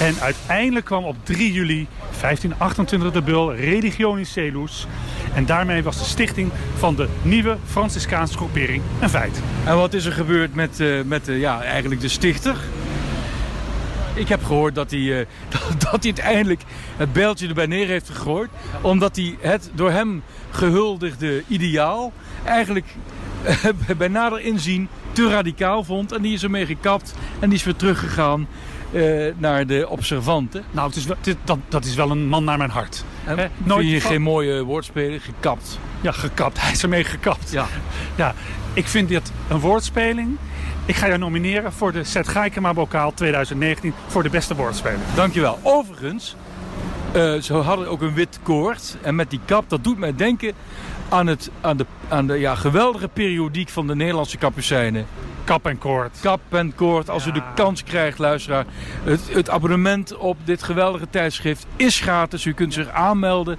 En 0.00 0.14
uiteindelijk 0.20 0.86
kwam 0.86 1.04
op 1.04 1.16
3 1.22 1.52
juli 1.52 1.86
1528 2.20 3.12
de 3.12 3.22
bul 3.22 3.54
Religionis 3.54 4.32
Celus. 4.32 4.86
En 5.34 5.46
daarmee 5.46 5.82
was 5.82 5.98
de 5.98 6.04
stichting 6.04 6.50
van 6.76 6.94
de 6.94 7.08
nieuwe 7.22 7.56
Franciscaanse 7.64 8.36
groepering 8.36 8.82
een 9.00 9.10
feit. 9.10 9.42
En 9.64 9.76
wat 9.76 9.94
is 9.94 10.04
er 10.04 10.12
gebeurd 10.12 10.54
met, 10.54 10.80
uh, 10.80 11.02
met 11.04 11.28
uh, 11.28 11.40
ja, 11.40 11.62
eigenlijk 11.62 12.00
de 12.00 12.08
stichter? 12.08 12.56
Ik 14.14 14.28
heb 14.28 14.44
gehoord 14.44 14.74
dat 14.74 14.90
hij, 14.90 15.00
uh, 15.18 15.26
dat, 15.78 15.90
hij 15.90 15.98
uiteindelijk 16.02 16.62
het 16.96 17.12
bijltje 17.12 17.48
erbij 17.48 17.66
neer 17.66 17.86
heeft 17.86 18.08
gegooid. 18.08 18.50
Omdat 18.80 19.16
hij 19.16 19.36
het 19.40 19.70
door 19.74 19.90
hem 19.90 20.22
gehuldigde 20.50 21.42
ideaal 21.48 22.12
eigenlijk 22.44 22.86
bij 23.98 24.08
nader 24.08 24.40
inzien 24.40 24.88
te 25.12 25.28
radicaal 25.28 25.84
vond. 25.84 26.12
En 26.12 26.22
die 26.22 26.32
is 26.32 26.42
ermee 26.42 26.66
gekapt 26.66 27.14
en 27.38 27.48
die 27.48 27.58
is 27.58 27.64
weer 27.64 27.76
teruggegaan 27.76 28.46
eh, 28.92 29.26
naar 29.36 29.66
de 29.66 29.88
observanten. 29.88 30.64
Nou, 30.70 30.88
het 30.88 30.96
is 30.96 31.04
wel, 31.04 31.16
dat, 31.44 31.58
dat 31.68 31.84
is 31.84 31.94
wel 31.94 32.10
een 32.10 32.26
man 32.26 32.44
naar 32.44 32.58
mijn 32.58 32.70
hart. 32.70 33.04
Hè, 33.24 33.48
Vind 33.66 33.90
je 33.90 34.00
geen 34.00 34.22
mooie 34.22 34.62
woordspeling? 34.62 35.24
Gekapt. 35.24 35.78
Ja, 36.00 36.12
gekapt. 36.12 36.60
Hij 36.62 36.72
is 36.72 36.82
ermee 36.82 37.04
gekapt. 37.04 37.50
Ja. 37.50 37.66
Ja, 38.14 38.34
ik 38.72 38.86
vind 38.86 39.08
dit 39.08 39.32
een 39.48 39.60
woordspeling. 39.60 40.36
Ik 40.86 40.94
ga 40.96 41.06
jou 41.06 41.18
nomineren 41.18 41.72
voor 41.72 41.92
de 41.92 42.04
Zet 42.04 42.28
Gaikema 42.28 42.74
Bokaal 42.74 43.14
2019 43.14 43.94
voor 44.06 44.22
de 44.22 44.30
beste 44.30 44.54
woordspeling. 44.54 45.02
Dankjewel. 45.14 45.58
Overigens, 45.62 46.36
eh, 47.12 47.34
ze 47.34 47.54
hadden 47.54 47.88
ook 47.88 48.00
een 48.00 48.14
wit 48.14 48.38
koord. 48.42 48.96
En 49.02 49.14
met 49.14 49.30
die 49.30 49.40
kap, 49.44 49.70
dat 49.70 49.84
doet 49.84 49.98
mij 49.98 50.14
denken 50.14 50.52
aan, 51.08 51.26
het, 51.26 51.50
aan 51.60 51.76
de, 51.76 51.86
aan 52.08 52.26
de 52.26 52.38
ja, 52.38 52.54
geweldige 52.54 53.08
periodiek 53.08 53.68
van 53.68 53.86
de 53.86 53.94
Nederlandse 53.94 54.38
kapucijnen. 54.38 55.06
Kap 55.44 55.66
en 55.66 55.78
koord. 55.78 56.18
Kap 56.20 56.40
en 56.48 56.74
koord, 56.74 57.10
als 57.10 57.26
u 57.26 57.32
de 57.32 57.42
kans 57.54 57.84
krijgt, 57.84 58.18
luisteraar. 58.18 58.64
Het, 59.04 59.20
het 59.32 59.50
abonnement 59.50 60.16
op 60.16 60.36
dit 60.44 60.62
geweldige 60.62 61.06
tijdschrift 61.10 61.66
is 61.76 62.00
gratis. 62.00 62.44
U 62.44 62.54
kunt 62.54 62.74
zich 62.74 62.88
aanmelden 62.88 63.58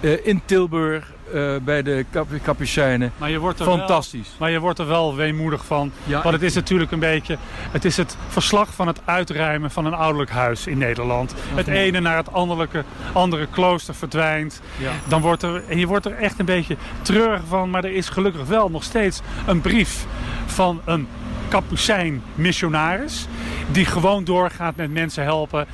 eh, 0.00 0.26
in 0.26 0.42
Tilburg 0.44 1.12
eh, 1.32 1.54
bij 1.62 1.82
de 1.82 2.04
kap, 2.10 2.28
kapucijnen. 2.42 3.12
Maar 3.16 3.30
je 3.30 3.38
wordt 3.38 3.60
er 3.60 3.66
wel- 3.66 3.76
Fantastisch. 3.78 4.28
Maar 4.38 4.50
je 4.50 4.58
wordt 4.60 4.78
er 4.78 4.86
wel 4.86 5.14
weemoedig 5.16 5.64
van. 5.64 5.92
Ja, 6.04 6.22
Want 6.22 6.34
het 6.34 6.42
is 6.44 6.54
natuurlijk 6.54 6.90
een 6.90 6.98
beetje. 6.98 7.36
Het 7.70 7.84
is 7.84 7.96
het 7.96 8.16
verslag 8.28 8.74
van 8.74 8.86
het 8.86 9.00
uitruimen 9.04 9.70
van 9.70 9.84
een 9.86 9.94
ouderlijk 9.94 10.30
huis 10.30 10.66
in 10.66 10.78
Nederland. 10.78 11.34
Het 11.54 11.66
mooi. 11.66 11.78
ene 11.78 12.00
naar 12.00 12.16
het 12.16 12.32
andere, 12.32 12.84
andere 13.12 13.46
klooster 13.46 13.94
verdwijnt. 13.94 14.60
Ja. 14.78 14.90
Dan 15.08 15.20
wordt 15.20 15.42
er, 15.42 15.62
en 15.68 15.78
je 15.78 15.86
wordt 15.86 16.06
er 16.06 16.14
echt 16.14 16.38
een 16.38 16.44
beetje 16.46 16.76
treurig 17.02 17.42
van. 17.48 17.70
Maar 17.70 17.84
er 17.84 17.92
is 17.92 18.08
gelukkig 18.08 18.46
wel 18.46 18.70
nog 18.70 18.82
steeds 18.84 19.20
een 19.46 19.60
brief 19.60 20.06
van 20.46 20.80
een 20.84 21.08
kapucijn 21.48 22.22
missionaris. 22.34 23.26
Die 23.70 23.84
gewoon 23.86 24.24
doorgaat 24.24 24.76
met 24.76 24.92
mensen 24.92 25.22
helpen 25.24 25.66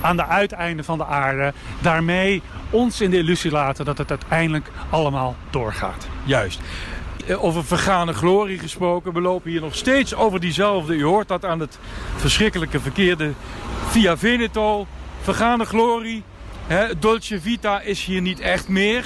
aan 0.00 0.16
de 0.16 0.26
uiteinden 0.26 0.84
van 0.84 0.98
de 0.98 1.06
aarde. 1.06 1.52
Daarmee 1.80 2.42
ons 2.70 3.00
in 3.00 3.10
de 3.10 3.16
illusie 3.18 3.50
laten 3.50 3.84
dat 3.84 3.98
het 3.98 4.10
uiteindelijk 4.10 4.68
allemaal 4.90 5.36
doorgaat. 5.50 6.06
Juist. 6.24 6.60
Eh, 7.26 7.44
Over 7.44 7.64
vergane 7.64 8.12
glorie 8.12 8.58
gesproken. 8.58 9.12
We 9.12 9.20
lopen 9.20 9.50
hier 9.50 9.60
nog 9.60 9.74
steeds 9.74 10.14
over 10.14 10.40
diezelfde. 10.40 10.94
U 10.94 11.04
hoort 11.04 11.28
dat 11.28 11.44
aan 11.44 11.60
het 11.60 11.78
verschrikkelijke 12.16 12.80
verkeerde 12.80 13.32
Via 13.88 14.16
Veneto. 14.16 14.86
Vergane 15.22 15.64
glorie. 15.64 16.22
Hè, 16.66 16.98
Dolce 16.98 17.40
Vita 17.40 17.80
is 17.80 18.04
hier 18.04 18.20
niet 18.20 18.40
echt 18.40 18.68
meer. 18.68 19.04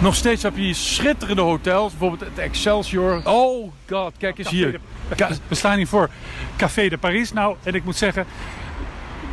Nog 0.00 0.14
steeds 0.14 0.42
heb 0.42 0.56
je 0.56 0.62
hier 0.62 0.74
schitterende 0.74 1.42
hotels. 1.42 1.90
Bijvoorbeeld 1.90 2.30
het 2.30 2.38
Excelsior. 2.38 3.20
Oh 3.24 3.72
god, 3.90 4.12
kijk 4.18 4.38
eens 4.38 4.48
hier. 4.48 4.80
We 5.48 5.54
staan 5.54 5.76
hier 5.76 5.86
voor 5.86 6.10
Café 6.56 6.88
de 6.88 6.98
Paris. 6.98 7.32
Nou, 7.32 7.56
en 7.62 7.74
ik 7.74 7.84
moet 7.84 7.96
zeggen, 7.96 8.26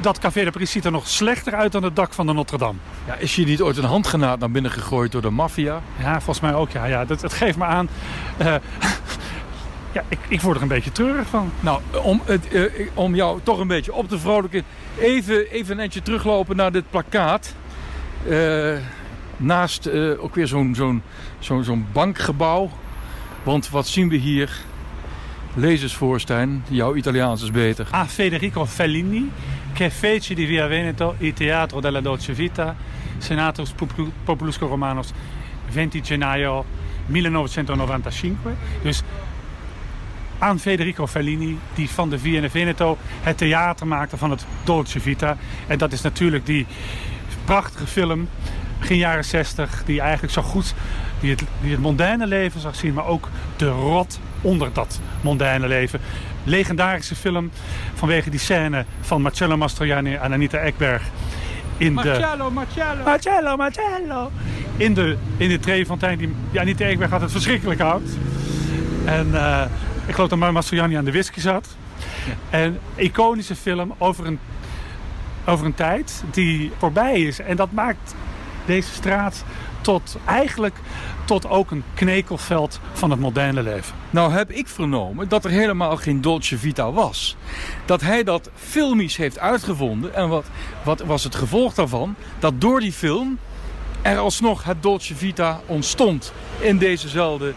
dat 0.01 0.19
Café 0.19 0.43
de 0.43 0.51
Paris 0.51 0.71
ziet 0.71 0.85
er 0.85 0.91
nog 0.91 1.07
slechter 1.07 1.53
uit 1.55 1.71
dan 1.71 1.83
het 1.83 1.95
dak 1.95 2.13
van 2.13 2.25
de 2.25 2.33
Notre 2.33 2.57
Dame. 2.57 2.77
Ja, 3.07 3.15
is 3.15 3.35
hier 3.35 3.45
niet 3.45 3.61
ooit 3.61 3.77
een 3.77 3.83
handgranaat 3.83 4.39
naar 4.39 4.51
binnen 4.51 4.71
gegooid 4.71 5.11
door 5.11 5.21
de 5.21 5.29
maffia? 5.29 5.81
Ja, 5.99 6.13
volgens 6.13 6.39
mij 6.39 6.53
ook. 6.53 6.69
Ja, 6.69 6.85
ja. 6.85 7.05
Dat, 7.05 7.21
het 7.21 7.33
geeft 7.33 7.57
me 7.57 7.65
aan. 7.65 7.89
eh, 8.37 8.45
ja, 9.95 10.03
ik, 10.07 10.19
ik 10.27 10.41
word 10.41 10.55
er 10.55 10.61
een 10.61 10.67
beetje 10.67 10.91
treurig 10.91 11.27
van. 11.27 11.51
Nou, 11.59 11.81
om, 12.03 12.21
het, 12.25 12.47
eh, 12.47 12.63
om 12.93 13.15
jou 13.15 13.39
toch 13.43 13.59
een 13.59 13.67
beetje 13.67 13.93
op 13.93 14.09
te 14.09 14.19
vrolijken, 14.19 14.63
even, 14.99 15.49
even 15.49 15.73
een 15.73 15.79
eindje 15.79 16.01
teruglopen 16.01 16.55
naar 16.55 16.71
dit 16.71 16.89
plakkaat. 16.89 17.53
Eh, 18.29 18.77
naast 19.37 19.89
ook 20.17 20.35
weer 20.35 20.47
zo'n 20.47 20.75
zo'n 20.75 21.01
zo'n 21.39 21.63
zo'n 21.63 21.87
bankgebouw. 21.91 22.69
Want 23.43 23.69
wat 23.69 23.87
zien 23.87 24.09
we 24.09 24.15
hier? 24.15 24.51
Lezersvoorstijn, 25.53 26.63
jouw 26.67 26.95
Italiaans 26.95 27.43
is 27.43 27.51
beter. 27.51 27.87
A 27.93 28.05
Federico 28.05 28.65
Fellini, 28.65 29.31
che 29.77 29.91
fece 29.91 30.33
di 30.33 30.45
Via 30.45 30.65
Veneto 30.65 31.13
il 31.19 31.33
teatro 31.33 31.79
della 31.79 32.01
dolce 32.01 32.33
vita, 32.33 32.75
Senatus 33.19 33.69
Popul- 33.73 34.11
Populusco 34.23 34.65
Romanos, 34.65 35.13
20 35.69 36.01
gennaio 36.01 36.65
1995. 37.05 38.55
Dus 38.81 39.03
aan 40.39 40.59
Federico 40.59 41.05
Fellini, 41.05 41.59
die 41.75 41.89
van 41.89 42.09
de 42.09 42.17
Via 42.17 42.49
Veneto 42.49 42.97
het 43.21 43.37
theater 43.37 43.87
maakte 43.87 44.17
van 44.17 44.29
het 44.31 44.45
Dolce 44.63 44.99
Vita. 44.99 45.37
En 45.67 45.77
dat 45.77 45.91
is 45.91 46.01
natuurlijk 46.01 46.45
die 46.45 46.65
prachtige 47.45 47.87
film, 47.87 48.27
begin 48.79 48.97
jaren 48.97 49.25
60, 49.25 49.83
die 49.85 50.01
eigenlijk 50.01 50.33
zo 50.33 50.41
goed, 50.41 50.73
die 51.19 51.29
het, 51.29 51.43
die 51.61 51.71
het 51.71 51.79
mondaine 51.79 52.27
leven 52.27 52.61
zag 52.61 52.75
zien, 52.75 52.93
maar 52.93 53.05
ook 53.05 53.29
de 53.55 53.69
rot 53.69 54.19
onder 54.41 54.73
dat 54.73 54.99
mondaine 55.21 55.67
leven. 55.67 55.99
Legendarische 56.47 57.15
film 57.15 57.51
vanwege 57.93 58.29
die 58.29 58.39
scène 58.39 58.85
van 59.01 59.21
Marcello 59.21 59.57
Mastroianni 59.57 60.13
en 60.13 60.33
Anita 60.33 60.57
Ekberg 60.57 61.01
in 61.77 61.95
de... 61.95 62.03
Marcello! 62.03 62.51
Marcello, 63.03 63.55
Marcello. 63.57 64.31
In 64.77 64.93
de, 64.93 65.17
in 65.37 65.49
de 65.49 65.59
Trefontein 65.59 66.17
die 66.17 66.35
ja, 66.51 66.63
niet 66.63 66.81
Ekberg 66.81 67.09
had 67.09 67.21
het 67.21 67.31
verschrikkelijk 67.31 67.79
houdt. 67.79 68.09
En 69.05 69.35
eh, 69.35 69.61
ik 70.05 70.13
geloof 70.13 70.29
dat 70.29 70.51
Mastroianni 70.51 70.95
aan 70.95 71.05
de 71.05 71.11
whisky 71.11 71.39
zat. 71.39 71.67
En 72.49 72.79
iconische 72.95 73.55
film 73.55 73.93
over 73.97 74.25
een, 74.25 74.39
over 75.45 75.65
een 75.65 75.75
tijd 75.75 76.23
die 76.31 76.71
voorbij 76.77 77.21
is. 77.21 77.39
En 77.39 77.55
dat 77.55 77.71
maakt 77.71 78.15
deze 78.65 78.91
straat 78.93 79.43
tot 79.87 80.17
eigenlijk 80.25 80.75
tot 81.25 81.49
ook 81.49 81.71
een 81.71 81.83
knekelveld 81.93 82.79
van 82.93 83.09
het 83.09 83.19
moderne 83.19 83.63
leven. 83.63 83.95
Nou 84.09 84.31
heb 84.31 84.51
ik 84.51 84.67
vernomen 84.67 85.29
dat 85.29 85.45
er 85.45 85.51
helemaal 85.51 85.97
geen 85.97 86.21
Dolce 86.21 86.57
Vita 86.57 86.91
was. 86.91 87.35
Dat 87.85 88.01
hij 88.01 88.23
dat 88.23 88.49
filmisch 88.55 89.17
heeft 89.17 89.39
uitgevonden. 89.39 90.15
En 90.15 90.29
wat, 90.29 90.45
wat 90.83 90.99
was 90.99 91.23
het 91.23 91.35
gevolg 91.35 91.73
daarvan? 91.73 92.15
Dat 92.39 92.61
door 92.61 92.79
die 92.79 92.91
film 92.91 93.39
er 94.01 94.17
alsnog 94.17 94.63
het 94.63 94.83
Dolce 94.83 95.15
Vita 95.15 95.61
ontstond 95.65 96.33
in 96.59 96.77
dezezelfde 96.77 97.53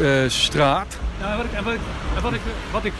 eh, 0.00 0.08
straat. 0.26 0.98
Nou, 1.20 1.36
wat 1.36 1.72
ik, 1.74 1.80
wat 2.22 2.32
ik, 2.32 2.40
wat 2.72 2.84
ik, 2.84 2.92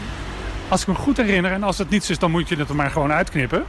als 0.67 0.81
ik 0.81 0.87
me 0.87 0.95
goed 0.95 1.17
herinner, 1.17 1.51
en 1.51 1.63
als 1.63 1.77
het 1.77 1.89
niets 1.89 2.09
is, 2.09 2.19
dan 2.19 2.31
moet 2.31 2.49
je 2.49 2.55
het 2.55 2.69
er 2.69 2.75
maar 2.75 2.91
gewoon 2.91 3.11
uitknippen. 3.11 3.65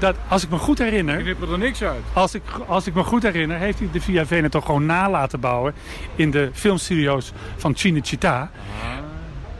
Dat, 0.00 0.16
als 0.28 0.42
ik 0.42 0.50
me 0.50 0.56
goed 0.56 0.78
herinner, 0.78 1.36
er 1.52 1.58
niks 1.58 1.82
uit. 1.82 2.02
als 2.12 2.34
ik, 2.34 2.42
als 2.66 2.86
ik 2.86 2.94
me 2.94 3.02
goed 3.02 3.22
herinner, 3.22 3.58
heeft 3.58 3.78
hij 3.78 3.88
de 3.92 4.00
Via 4.00 4.26
Veneto 4.26 4.60
gewoon 4.60 4.86
na 4.86 5.10
laten 5.10 5.40
bouwen 5.40 5.74
in 6.16 6.30
de 6.30 6.50
filmstudio's 6.52 7.32
van 7.56 7.76
Cinecittà. 7.76 8.50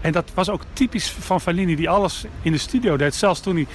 En 0.00 0.12
dat 0.12 0.30
was 0.34 0.50
ook 0.50 0.62
typisch 0.72 1.10
van 1.10 1.40
Fellini, 1.40 1.76
die 1.76 1.90
alles 1.90 2.24
in 2.42 2.52
de 2.52 2.58
studio 2.58 2.96
deed. 2.96 3.14
Zelfs 3.14 3.40
toen 3.40 3.54
hij 3.54 3.66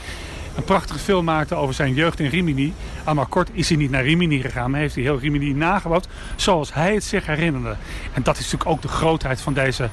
een 0.56 0.64
prachtige 0.64 1.00
film 1.00 1.26
maakte 1.26 1.56
over 1.56 1.76
zijn 1.76 1.94
jeugd 1.94 2.20
in 2.20 2.30
Rimini. 2.30 2.74
Ah, 3.04 3.16
maar 3.16 3.26
kort 3.26 3.50
is 3.54 3.70
hij 3.70 3.78
niet 3.78 3.92
naar 3.92 4.04
Rimini 4.04 4.42
gegaan, 4.42 4.72
maar 4.72 4.80
heeft 4.80 4.96
hij 4.96 5.04
heel 5.04 5.20
Rimini 5.20 5.54
nagebouwd 5.54 6.08
zoals 6.36 6.74
hij 6.74 6.94
het 6.94 7.04
zich 7.04 7.26
herinnerde. 7.26 7.76
En 8.14 8.24
dat 8.24 8.38
is 8.38 8.44
natuurlijk 8.44 8.70
ook 8.70 8.82
de 8.82 8.88
grootheid 8.88 9.42
van 9.42 9.54
deze 9.54 9.90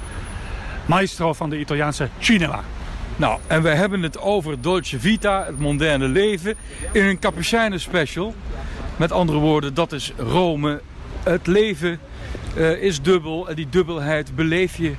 maestro 0.86 1.32
van 1.32 1.50
de 1.50 1.58
Italiaanse 1.58 2.08
cinema. 2.18 2.60
Nou, 3.16 3.40
en 3.46 3.62
we 3.62 3.68
hebben 3.68 4.02
het 4.02 4.18
over 4.18 4.60
Dolce 4.60 5.00
Vita, 5.00 5.44
het 5.44 5.58
moderne 5.58 6.08
leven, 6.08 6.54
in 6.92 7.04
een 7.04 7.18
Capucijnen 7.18 7.80
special. 7.80 8.34
Met 8.96 9.12
andere 9.12 9.38
woorden, 9.38 9.74
dat 9.74 9.92
is 9.92 10.12
Rome. 10.16 10.80
Het 11.22 11.46
leven 11.46 11.98
eh, 12.56 12.82
is 12.82 13.02
dubbel 13.02 13.48
en 13.48 13.54
die 13.54 13.68
dubbelheid 13.68 14.34
beleef 14.34 14.76
je 14.76 14.92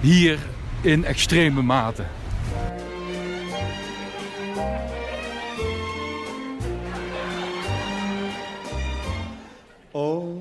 hier 0.00 0.38
in 0.80 1.04
extreme 1.04 1.62
mate. 1.62 2.02
Oh, 9.90 10.38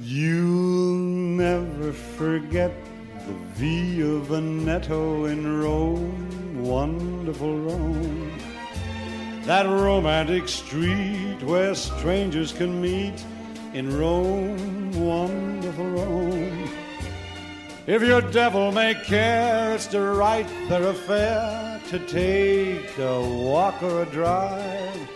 you'll 0.00 0.96
never 1.36 1.92
forget 2.16 2.72
the 3.26 3.34
Via 3.54 4.20
Veneto 4.20 5.24
in 5.26 5.60
Rome, 5.60 6.12
wonderful 6.64 7.58
Rome. 7.58 8.32
That 9.44 9.66
romantic 9.66 10.48
street 10.48 11.42
where 11.42 11.74
strangers 11.74 12.52
can 12.52 12.80
meet 12.80 13.22
in 13.74 13.98
Rome, 13.98 14.92
wonderful 14.92 15.84
Rome. 15.84 16.70
If 17.86 18.02
your 18.02 18.22
devil 18.22 18.72
may 18.72 18.94
care, 18.94 19.74
it's 19.74 19.88
the 19.88 20.00
right 20.00 20.46
thoroughfare 20.68 21.82
to 21.90 21.98
take 22.06 22.96
a 22.98 23.20
walk 23.20 23.82
or 23.82 24.02
a 24.02 24.06
drive. 24.06 25.08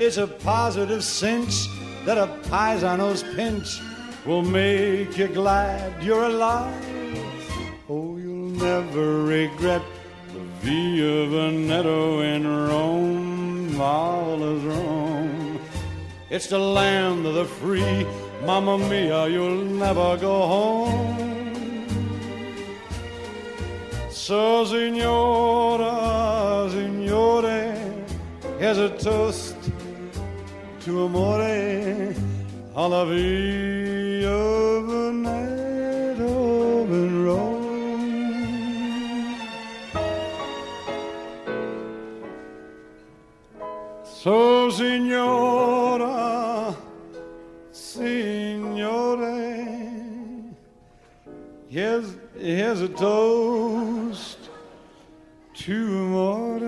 It's 0.00 0.16
a 0.16 0.26
positive 0.26 1.04
cinch 1.04 1.68
that 2.04 2.18
a 2.18 2.26
paisano's 2.48 3.22
pinch 3.36 3.80
will 4.26 4.42
make 4.42 5.16
you 5.16 5.28
glad 5.28 6.02
you're 6.02 6.24
alive. 6.24 6.82
Oh, 7.88 8.16
you'll 8.16 8.50
never 8.58 9.22
regret 9.22 9.82
Via 10.64 11.26
Veneto 11.28 12.22
in 12.22 12.46
Rome, 12.46 13.76
marvelous 13.76 14.62
Rome. 14.62 15.60
It's 16.30 16.46
the 16.46 16.58
land 16.58 17.26
of 17.26 17.34
the 17.34 17.44
free, 17.44 18.06
Mamma 18.46 18.78
Mia, 18.78 19.28
you'll 19.28 19.62
never 19.62 20.16
go 20.16 20.46
home. 20.46 21.86
So, 24.10 24.64
signora, 24.64 25.90
signore, 26.70 27.76
Here's 28.58 28.78
a 28.78 28.88
toast 28.88 29.56
to 30.80 31.04
amore 31.04 32.14
alla 32.74 33.04
via 33.04 33.93
signora, 45.14 46.74
signore, 47.70 49.22
here's, 51.68 52.16
here's 52.36 52.80
a 52.80 52.88
toast 52.88 54.38
to 55.54 55.72
amore. 55.72 56.58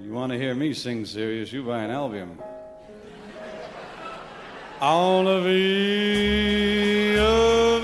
You 0.00 0.12
want 0.12 0.32
to 0.32 0.38
hear 0.38 0.54
me 0.54 0.72
sing 0.72 1.04
serious, 1.04 1.52
you 1.52 1.64
buy 1.64 1.82
an 1.82 1.90
album. 1.90 2.40
On 4.80 5.26
the 5.26 5.40
Via 5.42 7.20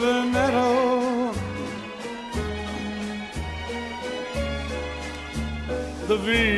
Veneto, 0.00 1.32
the 6.06 6.16
Via 6.16 6.57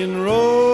in 0.00 0.16
Rome. 0.16 0.69